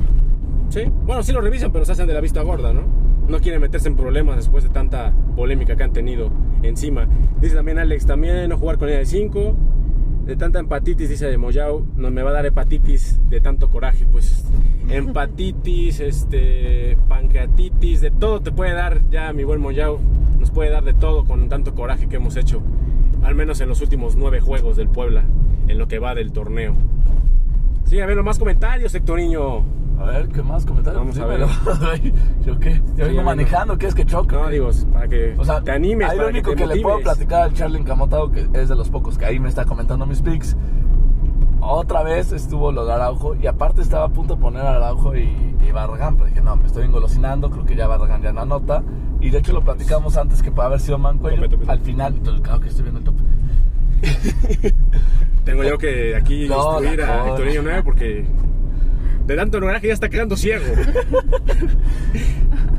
[0.70, 2.84] Sí, bueno, sí lo revisan, pero se hacen de la vista gorda, ¿no?
[3.28, 6.30] No quieren meterse en problemas después de tanta polémica que han tenido
[6.64, 7.08] encima.
[7.42, 9.56] Dice también Alex, también no jugar con ella de 5.
[10.26, 14.06] De tanta empatitis, dice de Moyao, no me va a dar hepatitis de tanto coraje.
[14.12, 14.46] Pues
[14.90, 20.00] empatitis, este, pancreatitis, de todo te puede dar ya mi buen Moyao.
[20.40, 22.62] Nos puede dar de todo con tanto coraje que hemos hecho.
[23.24, 25.24] Al menos en los últimos nueve juegos del Puebla,
[25.68, 26.76] en lo que va del torneo.
[27.90, 29.66] Sí, a ver, los más comentarios, Sectoriño.
[30.00, 31.02] A ver, ¿qué más comentarios?
[31.02, 31.48] Vamos a Dímelo.
[32.46, 32.80] ¿Yo qué?
[32.96, 34.36] Yo vengo manejando, ¿quieres que choque?
[34.36, 36.82] No, digo, para que O sea, te animes, ahí lo único que, que, te le
[36.84, 40.06] puedo platicar al Charlie Encamotado, que es de los pocos que ahí me está comentando
[40.06, 40.56] mis pics.
[41.62, 45.16] Otra vez estuvo lo de Araujo y aparte estaba a punto de poner a Araujo
[45.18, 48.42] y, y Barragán, pero dije, no, me estoy engolosinando, creo que ya Barragán ya no
[48.42, 48.84] anota.
[49.20, 51.38] Y de hecho lo platicamos antes que puede haber sido Mancuello.
[51.38, 51.72] Tope, tope, tope.
[51.72, 53.24] Al final, claro que estoy viendo el tope.
[55.46, 57.26] Tengo yo que aquí No, instruir a.
[57.26, 58.26] Victorino 9 porque
[59.30, 60.66] de tanto que ya está quedando ciego.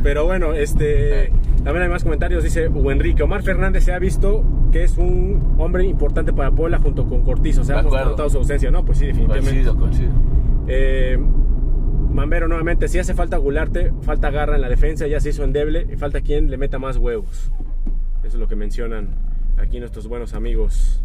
[0.02, 1.30] Pero bueno, este
[1.62, 2.42] también hay más comentarios.
[2.42, 6.80] Dice Hugo Enrique, Omar Fernández se ha visto que es un hombre importante para Puebla
[6.80, 7.62] junto con Cortizo.
[7.62, 8.84] Se ha notado su ausencia, ¿no?
[8.84, 9.50] Pues sí, definitivamente.
[9.50, 10.10] Coincido, coincido.
[10.66, 11.18] Eh,
[12.10, 15.86] Mambero nuevamente, si hace falta Gularte, falta garra en la defensa, ya se hizo endeble
[15.92, 17.52] y falta quien le meta más huevos.
[18.24, 19.10] Eso es lo que mencionan
[19.56, 21.00] aquí nuestros buenos amigos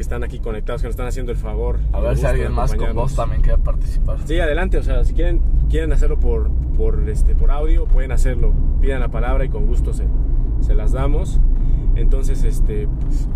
[0.00, 1.78] que están aquí conectados, que nos están haciendo el favor.
[1.92, 4.16] A ver si alguien más con vos también quiere participar.
[4.24, 8.54] Sí, adelante, o sea, si quieren, quieren hacerlo por, por, este, por audio, pueden hacerlo.
[8.80, 10.06] Pidan la palabra y con gusto se,
[10.62, 11.38] se las damos.
[11.96, 13.28] Entonces, este, pues,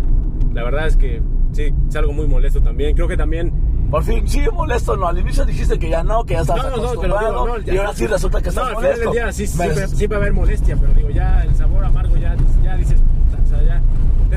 [0.55, 2.95] la verdad es que sí, es algo muy molesto también.
[2.95, 3.53] Creo que también
[3.91, 5.07] Por fin, sí, molesto, no.
[5.07, 7.29] Al inicio dijiste que ya no, que ya estás No, no, acostumbrado.
[7.29, 9.03] digo, no, ya- y ahora sí resulta que No, estás al final molesto.
[9.11, 12.17] del día sí, siempre, siempre va a haber molestia, pero digo, ya el sabor amargo
[12.17, 13.81] ya, ya dices, puta, o sea, ya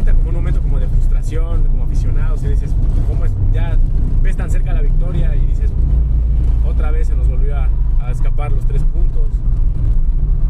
[0.04, 2.74] como un momento como de frustración, como aficionado, y dices,
[3.06, 3.32] ¿cómo es?
[3.52, 3.76] Ya
[4.22, 5.70] ves tan cerca la victoria y dices,
[6.66, 7.68] otra vez se nos volvió a,
[8.00, 9.30] a escapar los tres puntos.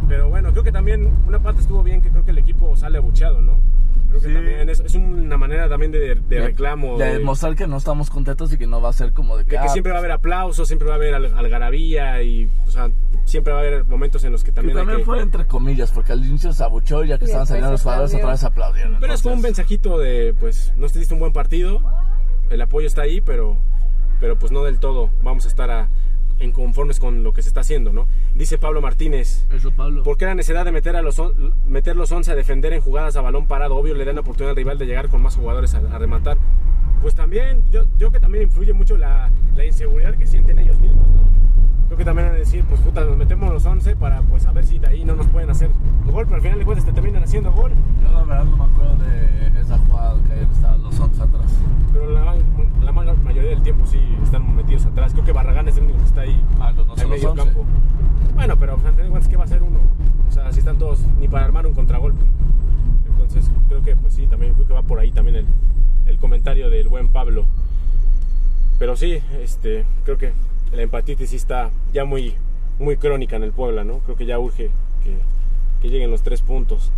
[0.08, 2.98] Pero bueno, creo que también una parte estuvo bien, que creo que el equipo sale
[2.98, 3.58] abucheado, ¿no?
[4.08, 4.32] Creo que Sí.
[4.34, 6.96] también es, es una manera también de, de reclamo.
[6.98, 9.44] De de- demostrar que no estamos contentos y que no va a ser como de
[9.44, 9.50] que.
[9.52, 12.48] de que ah, siempre va a haber aplausos, siempre va a haber al- algarabía y,
[12.66, 12.90] o sea,
[13.24, 15.46] siempre va a haber momentos en los que Que también, hay también que- fue entre
[15.46, 18.30] comillas, porque al inicio se abuchó y ya que Y estaban saliendo los jugadores otra
[18.30, 18.96] vez aplaudieron.
[18.98, 21.82] Pero es como un Entonces, mensajito de, pues, no te diste un buen partido,
[22.50, 23.58] el apoyo está ahí, pero,
[24.20, 25.10] pero pues no del todo.
[25.22, 25.88] Vamos a estar a-
[26.40, 28.06] inconformes con lo que se está haciendo, ¿no?
[28.34, 30.02] Dice Pablo Martínez, Eso, Pablo.
[30.02, 32.80] ¿Por qué la necesidad de meter, a los, on- meter los 11 a defender en
[32.80, 33.76] jugadas a balón parado?
[33.76, 36.38] Obvio, le dan la oportunidad al rival de llegar con más jugadores a, a rematar.
[37.02, 41.06] Pues también, yo, yo que también influye mucho la, la inseguridad que sienten ellos mismos,
[41.08, 41.28] ¿no?
[41.88, 44.52] Creo que también van a decir, pues puta, nos metemos los 11 para pues a
[44.52, 45.70] ver si de ahí no nos pueden hacer
[46.06, 47.72] gol, pero al final de cuentas te terminan haciendo gol.
[48.02, 51.46] Yo la verdad no me acuerdo de esa jugada que ayer estaban los 11 atrás.
[51.92, 52.34] Pero la,
[52.84, 55.12] la ma- mayoría del tiempo sí están metidos atrás.
[55.12, 57.30] Creo que Barragán es el único que está ahí Ah, no, no en los medio
[57.32, 57.44] 11.
[57.44, 57.64] campo.
[58.34, 59.78] Bueno, pero al final de cuentas, ¿qué va a hacer uno?
[60.28, 62.20] O sea, si están todos ni para armar un contragolpe.
[63.08, 65.46] Entonces, creo que pues sí, también creo que va por ahí también el,
[66.06, 67.46] el comentario del buen Pablo.
[68.78, 70.32] Pero sí, este, creo que
[70.72, 72.34] la empatitis sí está ya muy,
[72.78, 73.98] muy crónica en el Puebla, ¿no?
[74.00, 74.70] Creo que ya urge
[75.02, 75.16] que,
[75.82, 76.90] que lleguen los tres puntos.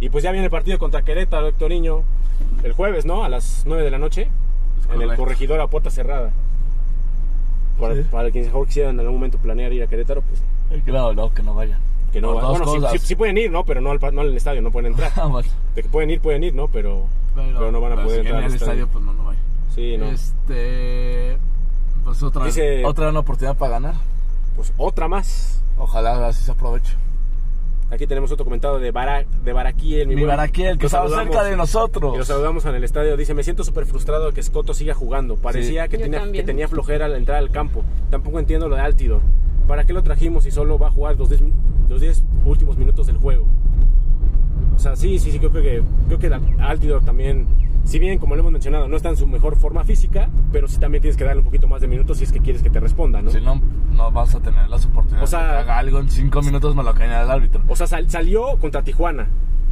[0.00, 2.02] Y pues ya viene el partido contra Querétaro, Héctor Niño,
[2.64, 3.22] el jueves, ¿no?
[3.24, 4.28] A las 9 de la noche,
[4.94, 6.30] en el corregidor a puerta cerrada.
[7.78, 8.02] Para, Sí.
[8.10, 11.30] para quienes mejor quisieran en algún momento planear ir a Querétaro, pues Eh, Claro, no,
[11.32, 11.78] que no vayan.
[12.12, 12.92] que no Por va- dos Bueno, sí, cosas.
[13.00, 13.64] sí- sí pueden ir, ¿no?
[13.64, 15.12] Pero no al, no al estadio, no pueden entrar.
[15.16, 15.42] Ah.
[15.74, 16.68] De que pueden ir, pueden ir, ¿no?
[16.68, 18.84] Pero, pero, no van a pero poder si entrar quieren al al estadio.
[18.84, 19.42] estadio, pues no, no vayan.
[19.74, 20.06] Sí, no.
[20.06, 21.36] Este.
[22.04, 23.94] Pues otra, Dice- otra gran oportunidad para ganar.
[24.56, 25.62] Pues otra más.
[25.78, 26.94] Ojalá así se aproveche.
[27.90, 30.06] Aquí tenemos otro comentario de, Bara, de Baraquiel.
[30.08, 31.34] Mi buen- Baraquiel, que estaba saludamos.
[31.34, 32.14] cerca de nosotros.
[32.14, 33.16] Y lo saludamos en el estadio.
[33.16, 35.36] Dice, me siento súper frustrado de que Scotto siga jugando.
[35.36, 37.82] Parecía que, tenía, que tenía flojera al entrar al campo.
[38.10, 39.22] Tampoco entiendo lo de Altidor.
[39.66, 41.42] ¿Para qué lo trajimos si solo va a jugar los 10
[41.88, 43.44] los 10 últimos minutos del juego?
[44.76, 46.32] O sea, sí, sí, sí, creo que, creo que
[46.62, 47.46] Altidor también,
[47.90, 50.78] si bien, como lo hemos mencionado, no está en su mejor forma física, pero sí
[50.78, 52.78] también tienes que darle un poquito más de minutos si es que quieres que te
[52.78, 53.30] responda, ¿no?
[53.30, 53.60] Si no,
[53.92, 56.76] no vas a tener las oportunidades O sea- de que haga algo en cinco minutos
[56.76, 57.62] me lo caen al árbitro.
[57.66, 59.26] O sea, sal- salió contra Tijuana.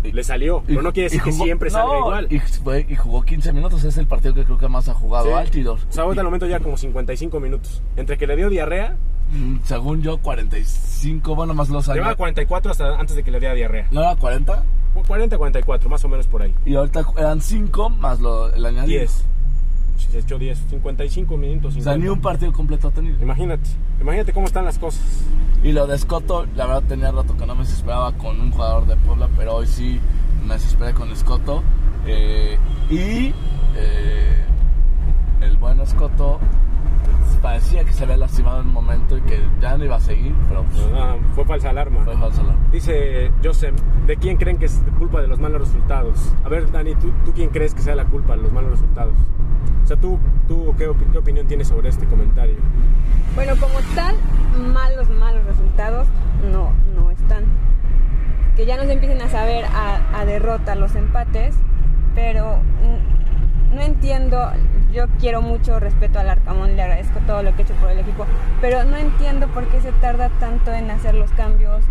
[0.04, 2.26] Le salió, pero no quiere decir que siempre salga no, igual.
[2.30, 5.26] Y, fue- y jugó 15 minutos, es el partido que creo que más ha jugado
[5.26, 5.32] Sí.
[5.32, 5.78] Altidor.
[5.88, 7.82] O sea, ahorita al momento ya como 55 minutos.
[7.96, 8.96] Entre que le dio diarrea,
[9.30, 11.96] Mm, Según yo, 45, bueno, más los años.
[11.96, 13.86] llevaba 44 hasta antes de que le diera diarrea.
[13.90, 14.62] ¿No era 40?
[15.06, 16.54] 40, 44, más o menos por ahí.
[16.64, 19.00] Y ahorita eran 5 más lo, el añadido.
[19.00, 19.24] 10.
[19.98, 21.76] Se echó 10, 55 minutos.
[21.76, 21.98] O sea, 50.
[21.98, 23.16] ni un partido completo ha tenido.
[23.20, 23.68] Imagínate,
[24.00, 25.24] imagínate cómo están las cosas.
[25.62, 28.86] Y lo de Escoto, la verdad tenía rato que no me desesperaba con un jugador
[28.86, 30.00] de Puebla, pero hoy sí
[30.46, 31.62] me desesperé con Escoto.
[32.06, 32.56] Eh,
[32.88, 33.34] y
[33.76, 34.44] eh,
[35.40, 36.38] el buen Escoto
[37.42, 40.34] parecía que se había lastimado en un momento y que ya no iba a seguir,
[40.48, 42.04] pero pues, nada, fue falsa alarma.
[42.04, 42.66] fue falso alarma.
[42.72, 43.74] Dice Joseph,
[44.06, 46.32] ¿de quién creen que es culpa de los malos resultados?
[46.44, 49.14] A ver, Dani, ¿tú, tú quién crees que sea la culpa de los malos resultados?
[49.84, 52.56] O sea, ¿tú, tú qué, opi- qué opinión tienes sobre este comentario?
[53.34, 54.16] Bueno, como tal,
[54.72, 56.06] malos, malos resultados
[56.52, 57.44] no, no están.
[58.56, 61.54] Que ya nos empiecen a saber a, a derrota los empates,
[62.14, 64.50] pero mm, no entiendo,
[64.92, 67.98] yo quiero mucho respeto al Arcamón, le agradezco todo lo que ha hecho por el
[68.00, 68.26] equipo,
[68.60, 71.84] pero no entiendo por qué se tarda tanto en hacer los cambios,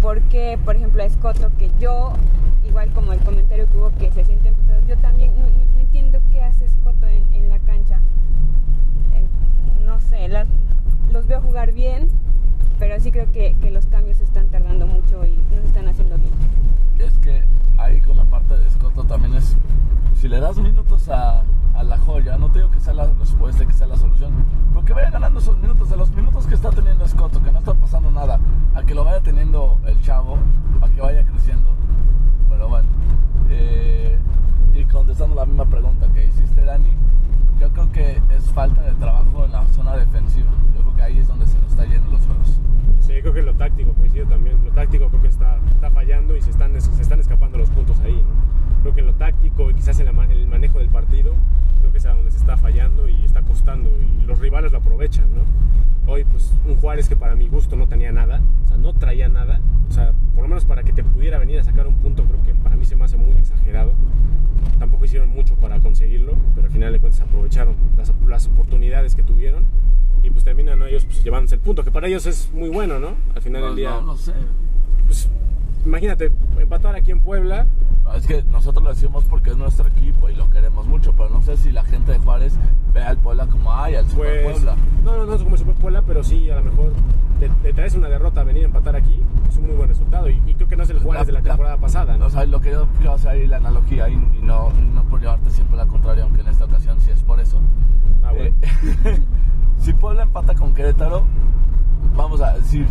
[0.00, 2.12] por qué, por ejemplo, a Escoto, que yo,
[2.66, 5.46] igual como el comentario que hubo que se sienten frustrados, yo también no,
[5.80, 8.00] entiendo qué hace Escoto en, la cancha
[9.84, 10.28] no sé,
[11.12, 12.08] los veo jugar bien,
[12.78, 16.16] pero sí creo que, que los cambios se están tardando mucho y no están haciendo
[16.16, 16.30] bien.
[16.98, 17.44] Es que
[17.76, 19.56] ahí con la parte de Escoto también es,
[20.14, 21.42] si le das minutos a,
[21.80, 24.32] a la joya, no te digo que sea la respuesta, que sea la solución,
[24.72, 27.58] pero que vaya ganando esos minutos, de los minutos que está teniendo Escoto, que no
[27.58, 28.38] está pasando nada,
[28.74, 30.36] a que lo vaya teniendo el chavo,
[30.82, 31.70] a que vaya creciendo.
[32.48, 32.88] Pero bueno,
[33.48, 34.18] eh,
[34.74, 36.90] y contestando la misma pregunta que hiciste, Dani,
[37.58, 40.50] yo creo que es falta de trabajo en la zona defensiva.
[40.76, 42.60] Yo creo que ahí es donde se nos está yendo los juegos.
[43.00, 44.62] Sí, creo que lo táctico, coincido también.
[44.64, 47.70] Lo táctico creo que está, está fallando y se están, es- se están escapando los
[47.70, 48.22] puntos ahí.
[48.22, 48.50] ¿no?
[48.82, 51.34] Creo que en lo táctico y quizás en la en el manejo del partido,
[51.80, 53.90] creo que es a donde se está fallando y está costando.
[54.20, 55.28] Y los rivales lo aprovechan.
[55.34, 55.42] ¿no?
[56.12, 59.28] Hoy, pues, un Juárez que para mi gusto no tenía nada, o sea, no traía
[59.28, 59.60] nada.
[59.88, 62.42] O sea, por lo menos para que te pudiera venir a sacar un punto, creo
[62.42, 63.92] que para mí se me hace muy exagerado.
[64.78, 69.22] Tampoco hicieron mucho para conseguirlo, pero al final de cuentas aprovecharon las, las oportunidades que
[69.22, 69.64] tuvieron
[70.22, 73.14] y pues terminan ellos pues, llevándose el punto, que para ellos es muy bueno, ¿no?
[73.34, 74.32] Al final del Pues día, no, no sé.
[75.06, 75.28] pues
[75.84, 77.66] imagínate, empatar aquí en Puebla,
[78.14, 81.42] Es que nosotros lo decimos porque es nuestro equipo y lo queremos mucho, pero no
[81.42, 82.54] sé si la gente de Juárez
[82.92, 84.56] ve al Puebla como, ay, al Super pues...
[84.56, 84.76] Puebla.
[85.04, 86.92] No, no, no es como Super Puebla, pero sí, a lo mejor
[87.62, 90.54] te, traes una derrota venir a empatar aquí, es un muy buen resultado y, y
[90.54, 92.26] creo que no es el Juárez de la temporada pasada, ¿no?
[92.26, 95.20] O sea, lo que yo quiero hacer ahí la analogía y, y no, no por
[95.20, 97.60] llevarte siempre la contraria, aunque en esta ocasión sí es por eso.
[98.22, 98.54] Ah, bueno.
[99.04, 99.20] Eh,
[99.78, 101.24] si Puebla empata con Querétaro,
[102.14, 102.86] vamos a decir,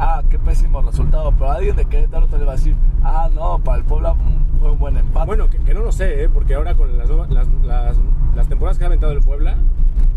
[0.00, 3.58] ah, qué pésimo resultado, pero alguien de Querétaro te le va a decir, ah, no,
[3.58, 4.14] para el Puebla
[4.58, 5.26] fue un buen empate.
[5.26, 6.28] Bueno, que, no lo sé, ¿eh?
[6.28, 7.08] porque ahora con las,
[8.34, 9.56] las temporadas que ha aventado el Puebla,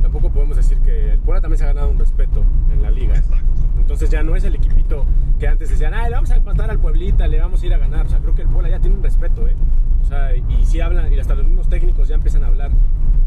[0.01, 3.21] tampoco podemos decir que el Puebla también se ha ganado un respeto en la liga.
[3.77, 5.05] Entonces ya no es el equipito
[5.39, 7.77] que antes decían, ah, le vamos a empatar al Pueblita, le vamos a ir a
[7.77, 8.05] ganar.
[8.05, 9.55] O sea, creo que el Puebla ya tiene un respeto, ¿eh?
[10.01, 12.71] O sea, y si hablan, y hasta los mismos técnicos ya empiezan a hablar,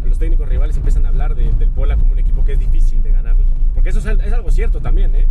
[0.06, 3.02] los técnicos rivales empiezan a hablar de- del Puebla como un equipo que es difícil
[3.02, 3.44] de ganarle.
[3.74, 5.26] Porque eso es, es algo cierto también, ¿eh?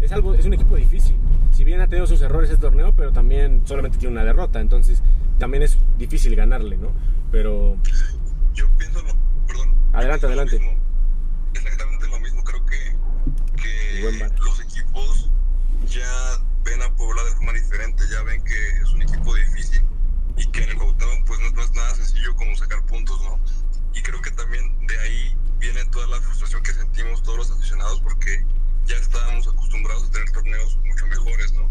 [0.00, 1.16] Es, algo, es un equipo difícil.
[1.52, 4.60] Si bien ha tenido sus errores este torneo, pero también solamente tiene una derrota.
[4.60, 5.02] Entonces
[5.38, 6.90] también es difícil ganarle, ¿no?
[7.32, 7.76] Pero
[8.54, 9.14] Yo pienso lo,
[9.46, 9.74] perdón.
[9.92, 10.58] Adelante, lo adelante.
[10.58, 10.74] mismo,
[11.54, 12.44] exactamente lo mismo.
[12.44, 12.76] Creo que,
[13.62, 15.30] que los equipos
[15.88, 19.82] ya ven a Puebla de forma diferente, ya ven que es un equipo difícil
[20.36, 23.38] y que en el Cuauhtémoc pues no, no es nada sencillo como sacar puntos, ¿no?
[23.96, 28.00] Y creo que también de ahí viene toda la frustración que sentimos todos los aficionados
[28.02, 28.44] porque
[28.84, 31.68] ya estábamos acostumbrados a tener torneos mucho mejores, ¿no?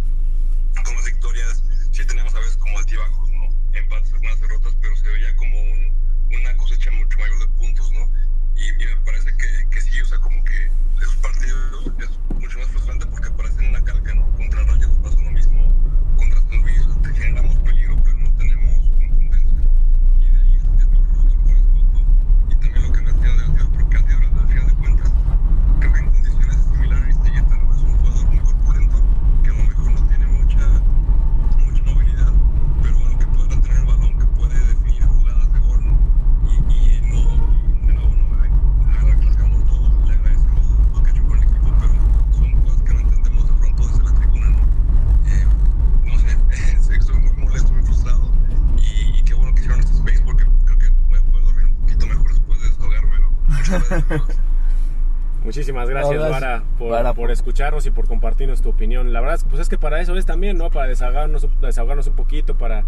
[0.83, 3.49] Con las victorias sí teníamos a veces como altibajos, ¿no?
[3.73, 5.93] Empates, algunas derrotas, pero se veía como un,
[6.33, 8.09] una cosecha mucho mayor de puntos, ¿no?
[8.57, 10.69] Y, y me parece que, que sí, o sea, como que
[11.01, 12.09] esos partidos es
[12.39, 14.27] mucho más frustrante porque parecen una calca, ¿no?
[14.35, 15.73] Contra Rayos pasa lo mismo,
[16.17, 16.63] contra San
[17.03, 19.61] te generamos peligro, pero no tenemos contundencia.
[20.19, 22.05] Y de ahí es, es lo frustrante por Escoto
[22.49, 25.11] y también lo que me hacía de Dios, porque al final de cuentas,
[25.79, 28.97] creo que en condiciones similares Telleta no es un jugador muy corpulento,
[29.43, 30.67] que a lo mejor no tiene mucha,
[31.57, 32.33] mucha movilidad,
[32.81, 35.93] pero bueno, que puede retener el balón, que puede definir jugadas de gol, ¿no?
[36.49, 37.21] Y, y no,
[37.87, 38.25] de nuevo, no
[39.05, 40.55] me rascamos todos, le agradezco
[40.93, 41.93] lo que ha hecho con el equipo, pero
[42.37, 44.59] son cosas que no entendemos de pronto desde la tribuna, ¿no?
[45.27, 45.47] Eh,
[46.05, 46.29] no sé,
[46.81, 48.31] sé que estoy muy molesto, muy frustrado,
[48.77, 51.65] y, y qué bueno que hicieron este space porque creo que voy a poder dormir
[51.65, 53.31] un poquito mejor después de desahogarme, ¿no?
[53.49, 54.37] Muchas gracias, amigos.
[55.65, 59.11] Muchísimas gracias, No, Vara, por, Vara, por escucharnos y por compartirnos tu opinión.
[59.11, 60.69] La verdad, pues es que para eso es también, ¿no?
[60.69, 62.83] Para desahogarnos, desahogarnos un poquito, para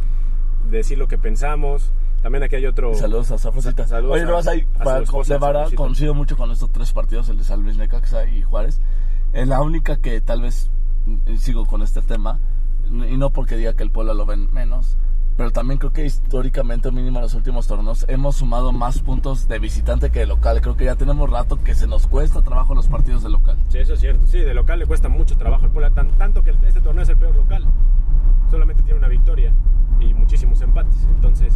[0.69, 1.91] decir lo que pensamos.
[2.21, 2.93] También aquí hay otro...
[2.93, 3.83] Saludos a Zafrosita.
[3.83, 6.91] Sa- saludos Oye, a- no vas ahí, para de Vara, coincido mucho con estos tres
[6.91, 8.79] partidos, el de San Luis, Necaxa y Juárez.
[9.33, 10.69] Es la única que tal vez
[11.05, 12.39] mm, sigo con este tema,
[12.89, 14.97] y no porque diga que el Puebla lo ven menos,
[15.38, 19.60] pero también creo que históricamente, mínimo en los últimos torneos, hemos sumado más puntos de
[19.60, 20.60] visitante que de local.
[20.62, 23.56] Creo que ya tenemos rato que se nos cuesta trabajo los partidos de local.
[23.69, 24.26] Sí, eso es cierto.
[24.28, 27.10] Sí, de local le cuesta mucho trabajo al Puebla, tan- tanto que este torneo es
[27.10, 27.65] el peor local.
[28.50, 29.54] Solamente tiene una victoria
[30.00, 30.95] y muchísimos empates.
[31.15, 31.54] Entonces,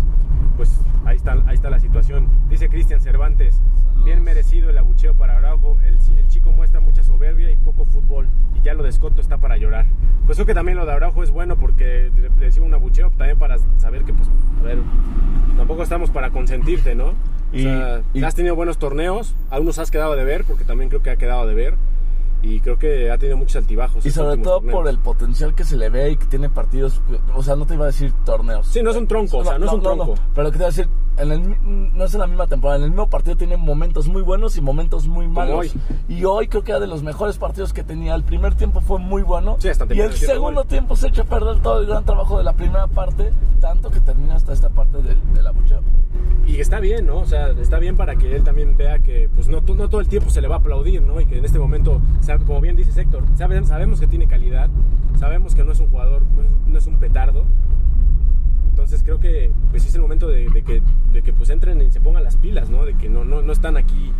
[0.57, 2.27] pues ahí está, ahí está la situación.
[2.49, 4.05] Dice Cristian Cervantes, Saludos.
[4.05, 5.77] bien merecido el abucheo para Araujo.
[5.83, 8.27] El, el chico muestra mucha soberbia y poco fútbol.
[8.55, 9.85] Y ya lo de Escoto está para llorar.
[10.25, 13.55] Pues creo que también lo de Araujo es bueno porque decimos un abucheo también para
[13.79, 14.27] saber que, pues,
[14.59, 14.79] a ver,
[15.57, 17.13] tampoco estamos para consentirte, ¿no?
[17.53, 20.89] Y- o sea, y- has tenido buenos torneos, algunos has quedado de ver, porque también
[20.89, 21.75] creo que ha quedado de ver.
[22.43, 24.03] Y creo que ha tenido muchos altibajos.
[24.03, 24.73] Y sobre todo torneos.
[24.79, 26.99] por el potencial que se le ve y que tiene partidos,
[27.35, 28.65] o sea, no te iba a decir torneos.
[28.67, 30.15] Sí, no es un tronco, o sea, no es un tronco.
[30.33, 30.87] pero que te voy a decir,
[31.21, 31.57] en el
[31.97, 34.61] no es en la misma temporada, en el mismo partido tiene momentos muy buenos y
[34.61, 35.59] momentos muy malos.
[35.59, 35.71] hoy.
[36.09, 38.15] Y hoy creo que era de los mejores partidos que tenía.
[38.15, 39.55] El primer tiempo fue muy bueno.
[39.59, 40.67] Sí, y el segundo gol.
[40.67, 43.99] tiempo se echa a perder todo el gran trabajo de la primera parte, tanto que
[43.99, 45.81] termina hasta esta parte del, del abucheo.
[46.47, 47.19] Y está bien, ¿no?
[47.19, 50.07] O sea, está bien para que él también vea que pues no, no todo el
[50.07, 51.21] tiempo se le va a aplaudir, ¿no?
[51.21, 54.69] Y que en este momento, sabe- como bien dice Héctor, sabe- sabemos que tiene calidad,
[55.19, 57.45] sabemos que no es un jugador, no es, no es un petardo.
[58.71, 60.81] Entonces creo que pues es el momento de, de que,
[61.13, 62.85] de que pues entren y se pongan las pilas, ¿no?
[62.85, 64.11] De que no, no, no están aquí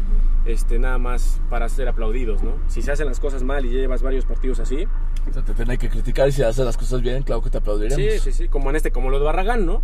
[0.46, 2.54] este, nada más para ser aplaudidos, ¿no?
[2.68, 4.88] Si se hacen las cosas mal y llevas varios partidos así,
[5.30, 7.58] O sea, te tiene que criticar y si haces las cosas bien, claro que te
[7.58, 7.96] aplaudiremos.
[7.98, 9.82] sí, sí, sí, como en este, como lo de Barragán, ¿no?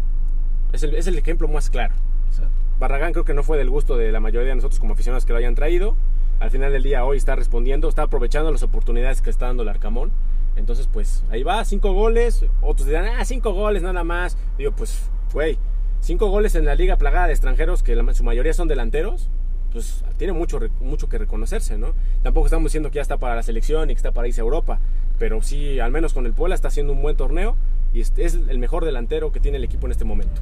[0.73, 1.95] Es el, es el ejemplo más claro.
[2.29, 2.49] O sea,
[2.79, 5.33] Barragán creo que no fue del gusto de la mayoría de nosotros como aficionados que
[5.33, 5.95] lo hayan traído.
[6.39, 9.69] Al final del día hoy está respondiendo, está aprovechando las oportunidades que está dando el
[9.69, 10.11] Arcamón.
[10.57, 12.45] Entonces, pues ahí va, cinco goles.
[12.61, 14.37] Otros dirán, ah, cinco goles nada más.
[14.57, 15.57] Digo, pues, güey,
[16.01, 19.29] cinco goles en la liga plagada de extranjeros, que su mayoría son delanteros,
[19.71, 21.93] pues tiene mucho, mucho que reconocerse, ¿no?
[22.23, 24.43] Tampoco estamos diciendo que ya está para la selección y que está para irse a
[24.43, 24.79] Europa,
[25.19, 27.55] pero sí, al menos con el Puebla está haciendo un buen torneo
[27.93, 30.41] y es, es el mejor delantero que tiene el equipo en este momento.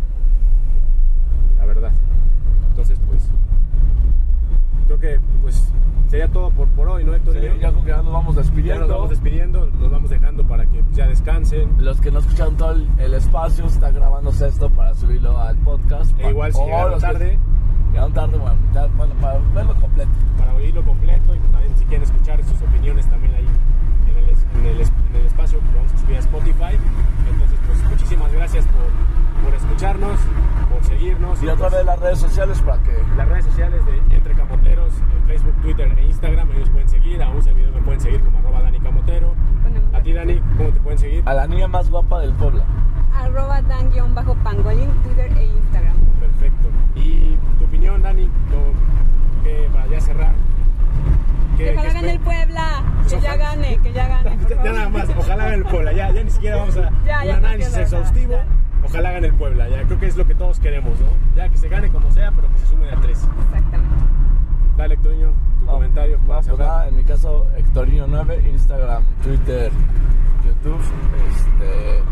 [1.57, 1.91] La verdad.
[2.69, 3.23] Entonces, pues,
[4.85, 5.71] creo que pues
[6.09, 7.33] sería todo por, por hoy, ¿no, Héctor?
[7.33, 8.81] sí, ya creo que ya nos vamos Ya despidiendo.
[8.87, 11.75] nos vamos despidiendo, los vamos dejando para que ya descansen.
[11.79, 16.11] Los que no escucharon todo el, el espacio, está grabándose esto para subirlo al podcast.
[16.19, 17.39] E igual si O llegaron tarde,
[17.91, 20.11] Llegaron tarde, bueno, ya- bueno, para verlo completo.
[20.37, 23.47] para oírlo completo y también si quieren escuchar sus opiniones también ahí
[24.09, 26.75] en el, en el, en el espacio que lo vamos a subir a Spotify.
[27.31, 28.83] Entonces, pues muchísimas gracias por,
[29.43, 30.19] por escucharnos,
[30.71, 31.41] por seguirnos.
[31.43, 34.93] Y otra pues, vez las redes sociales para que las redes sociales de Entre Camoteros
[35.15, 36.51] en Facebook, Twitter e Instagram.
[36.51, 37.21] Ellos pueden seguir.
[37.23, 39.33] A un servidor me pueden seguir como arroba Dani Camotero.
[39.93, 41.23] A ti, Dani, ¿cómo te pueden seguir?
[41.25, 42.63] a la niña más guapa del Puebla.
[43.13, 45.95] Arroba dan-pangolín, Twitter e Instagram.
[46.19, 46.67] Perfecto.
[46.95, 48.29] ¿Y tu opinión, Dani?
[49.43, 50.33] Que, para ya cerrar.
[51.57, 52.83] ¿qué- Que ojalá gane el Puebla.
[53.09, 54.37] Que ya gane, que ya gane.
[54.37, 57.19] por Ya nada más, ojalá gane el Puebla, ya, ya ni siquiera vamos a Ya,
[57.21, 58.45] un ya, análisis exhaustivo, ya.
[58.85, 61.07] Ojalá gane el Puebla, ya creo que es lo que todos queremos, ¿no?
[61.35, 63.27] Ya que se gane como sea, pero que se sume a tres.
[63.45, 63.95] Exactamente.
[64.77, 69.71] Dale, Héctorino, tu No, comentario no, pues nada, en mi caso, Hectorino9, Instagram, Twitter,
[70.45, 70.81] YouTube.
[71.29, 72.03] Este,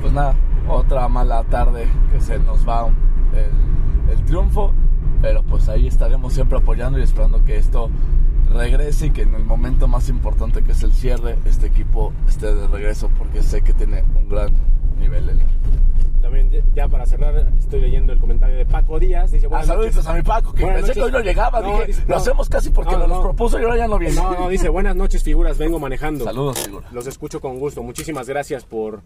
[0.00, 0.34] pues nada,
[0.68, 4.72] otra mala tarde que se nos va el, el triunfo.
[5.20, 7.90] Pero pues ahí estaremos siempre apoyando y esperando que esto
[8.52, 12.54] regrese y que en el momento más importante que es el cierre, este equipo esté
[12.54, 14.52] de regreso porque sé que tiene un gran
[14.98, 15.52] nivel el equipo.
[16.22, 19.94] También ya- para cerrar, estoy leyendo el comentario de Paco Díaz, dice Ah, buenas saludos
[19.94, 20.06] noches.
[20.10, 21.60] a mi Paco, que pensé que hoy no llegaba.
[21.60, 22.16] No, Dije, dice- lo no.
[22.16, 24.14] hacemos casi porque No, nos los propuso y ahora ya no viene.
[24.16, 26.24] No, no, dice buenas noches figuras, vengo manejando.
[26.24, 26.86] Saludos, figura.
[26.92, 27.82] Los escucho con gusto.
[27.82, 29.00] Muchísimas gracias por,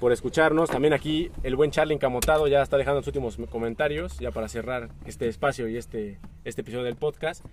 [0.00, 0.68] por escucharnos.
[0.70, 4.88] También aquí el buen Charlie Encamotado ya está dejando los últimos comentarios, ya para cerrar
[5.04, 7.44] este espacio y este, este episodio del podcast.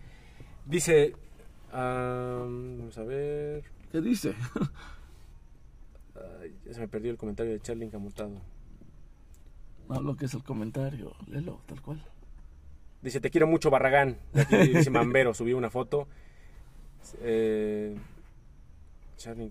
[0.65, 1.13] Dice,
[1.71, 4.33] ah, vamos a ver, ¿Qué dice?
[6.65, 8.41] Ya se me perdió el comentario de Charlie Encamotado.
[9.89, 12.03] No, lo que es el comentario, léelo, tal cual.
[13.01, 14.17] Dice, te quiero mucho, Barragán.
[14.33, 16.07] Aquí dice Mambero, subí una foto.
[17.21, 17.95] Eh,
[19.17, 19.49] Charlie.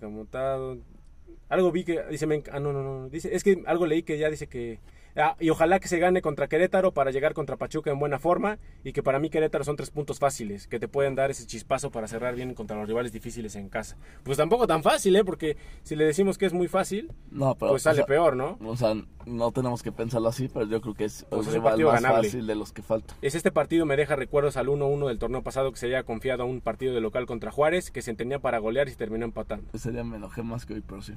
[1.49, 3.09] Algo vi que dice, me ah, no, no, no.
[3.11, 4.79] Dice, es que algo leí que ya dice que.
[5.17, 8.59] Ah, y ojalá que se gane contra Querétaro para llegar contra Pachuca en buena forma.
[8.85, 11.91] Y que para mí Querétaro son tres puntos fáciles, que te pueden dar ese chispazo
[11.91, 13.97] para cerrar bien contra los rivales difíciles en casa.
[14.23, 15.25] Pues tampoco tan fácil, ¿eh?
[15.25, 17.73] Porque si le decimos que es muy fácil, No, pero.
[17.73, 18.59] pues sale o sea, peor, ¿no?
[18.65, 18.95] O sea,
[19.27, 21.71] no tenemos que pensarlo así, pero yo creo que es Pues es el un rival
[21.73, 22.29] partido más ganable.
[22.29, 23.17] fácil de los que faltan.
[23.23, 26.43] Es este partido me deja recuerdos al 1-1 del torneo pasado que se había confiado
[26.43, 29.25] a un partido de local contra Juárez, que se tenía para golear y se terminó
[29.25, 29.69] empatando.
[29.73, 31.15] Ese día me enojé más que hoy, pero sí.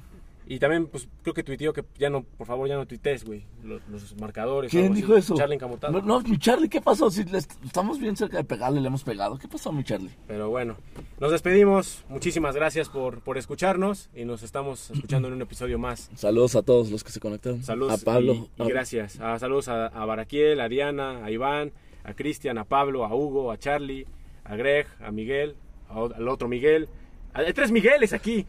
[0.48, 3.44] Y también, pues, creo que tuiteó que ya no, por favor, ya no tuitees, güey,
[3.88, 4.70] los marcadores.
[4.70, 4.94] ¿Quién así.
[4.94, 5.34] dijo eso?
[5.36, 6.00] Charlie Encamotado.
[6.02, 7.10] No, mi Charlie, ¿qué pasó?
[7.10, 7.24] Si
[7.64, 9.38] estamos bien cerca de pegarle, le hemos pegado.
[9.38, 10.10] ¿Qué pasó, mi Charlie?
[10.26, 10.76] Pero bueno,
[11.20, 12.04] nos despedimos.
[12.08, 16.10] Muchísimas gracias por, por escucharnos y nos estamos escuchando en un episodio más.
[16.16, 17.62] Saludos a todos los que se conectaron.
[17.62, 18.48] Saludos a Pablo.
[18.58, 19.18] y, y gracias.
[19.20, 21.72] Ah, saludos a, a Baraquiel, a Diana, a Iván,
[22.04, 24.06] a Cristian, a Pablo, a Hugo, a Charlie,
[24.44, 25.56] a Greg, a Miguel,
[25.88, 26.88] a al otro Miguel.
[27.34, 28.46] Hay tres Migueles aquí.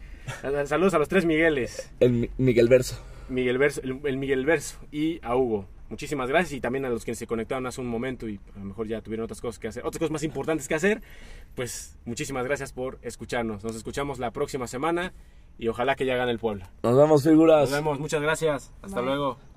[0.66, 1.90] Saludos a los tres Migueles.
[2.00, 2.96] El Mi- Miguel Verso.
[3.28, 5.66] Miguel Verso, el, el Miguel Verso y a Hugo.
[5.90, 8.66] Muchísimas gracias y también a los que se conectaron hace un momento y a lo
[8.66, 11.00] mejor ya tuvieron otras cosas que hacer, otras cosas más importantes que hacer.
[11.54, 13.64] Pues muchísimas gracias por escucharnos.
[13.64, 15.14] Nos escuchamos la próxima semana
[15.58, 16.70] y ojalá que ya gane el Puebla.
[16.82, 17.70] Nos vemos, figuras.
[17.70, 18.72] Nos vemos, muchas gracias.
[18.82, 19.06] Hasta Bye.
[19.06, 19.47] luego.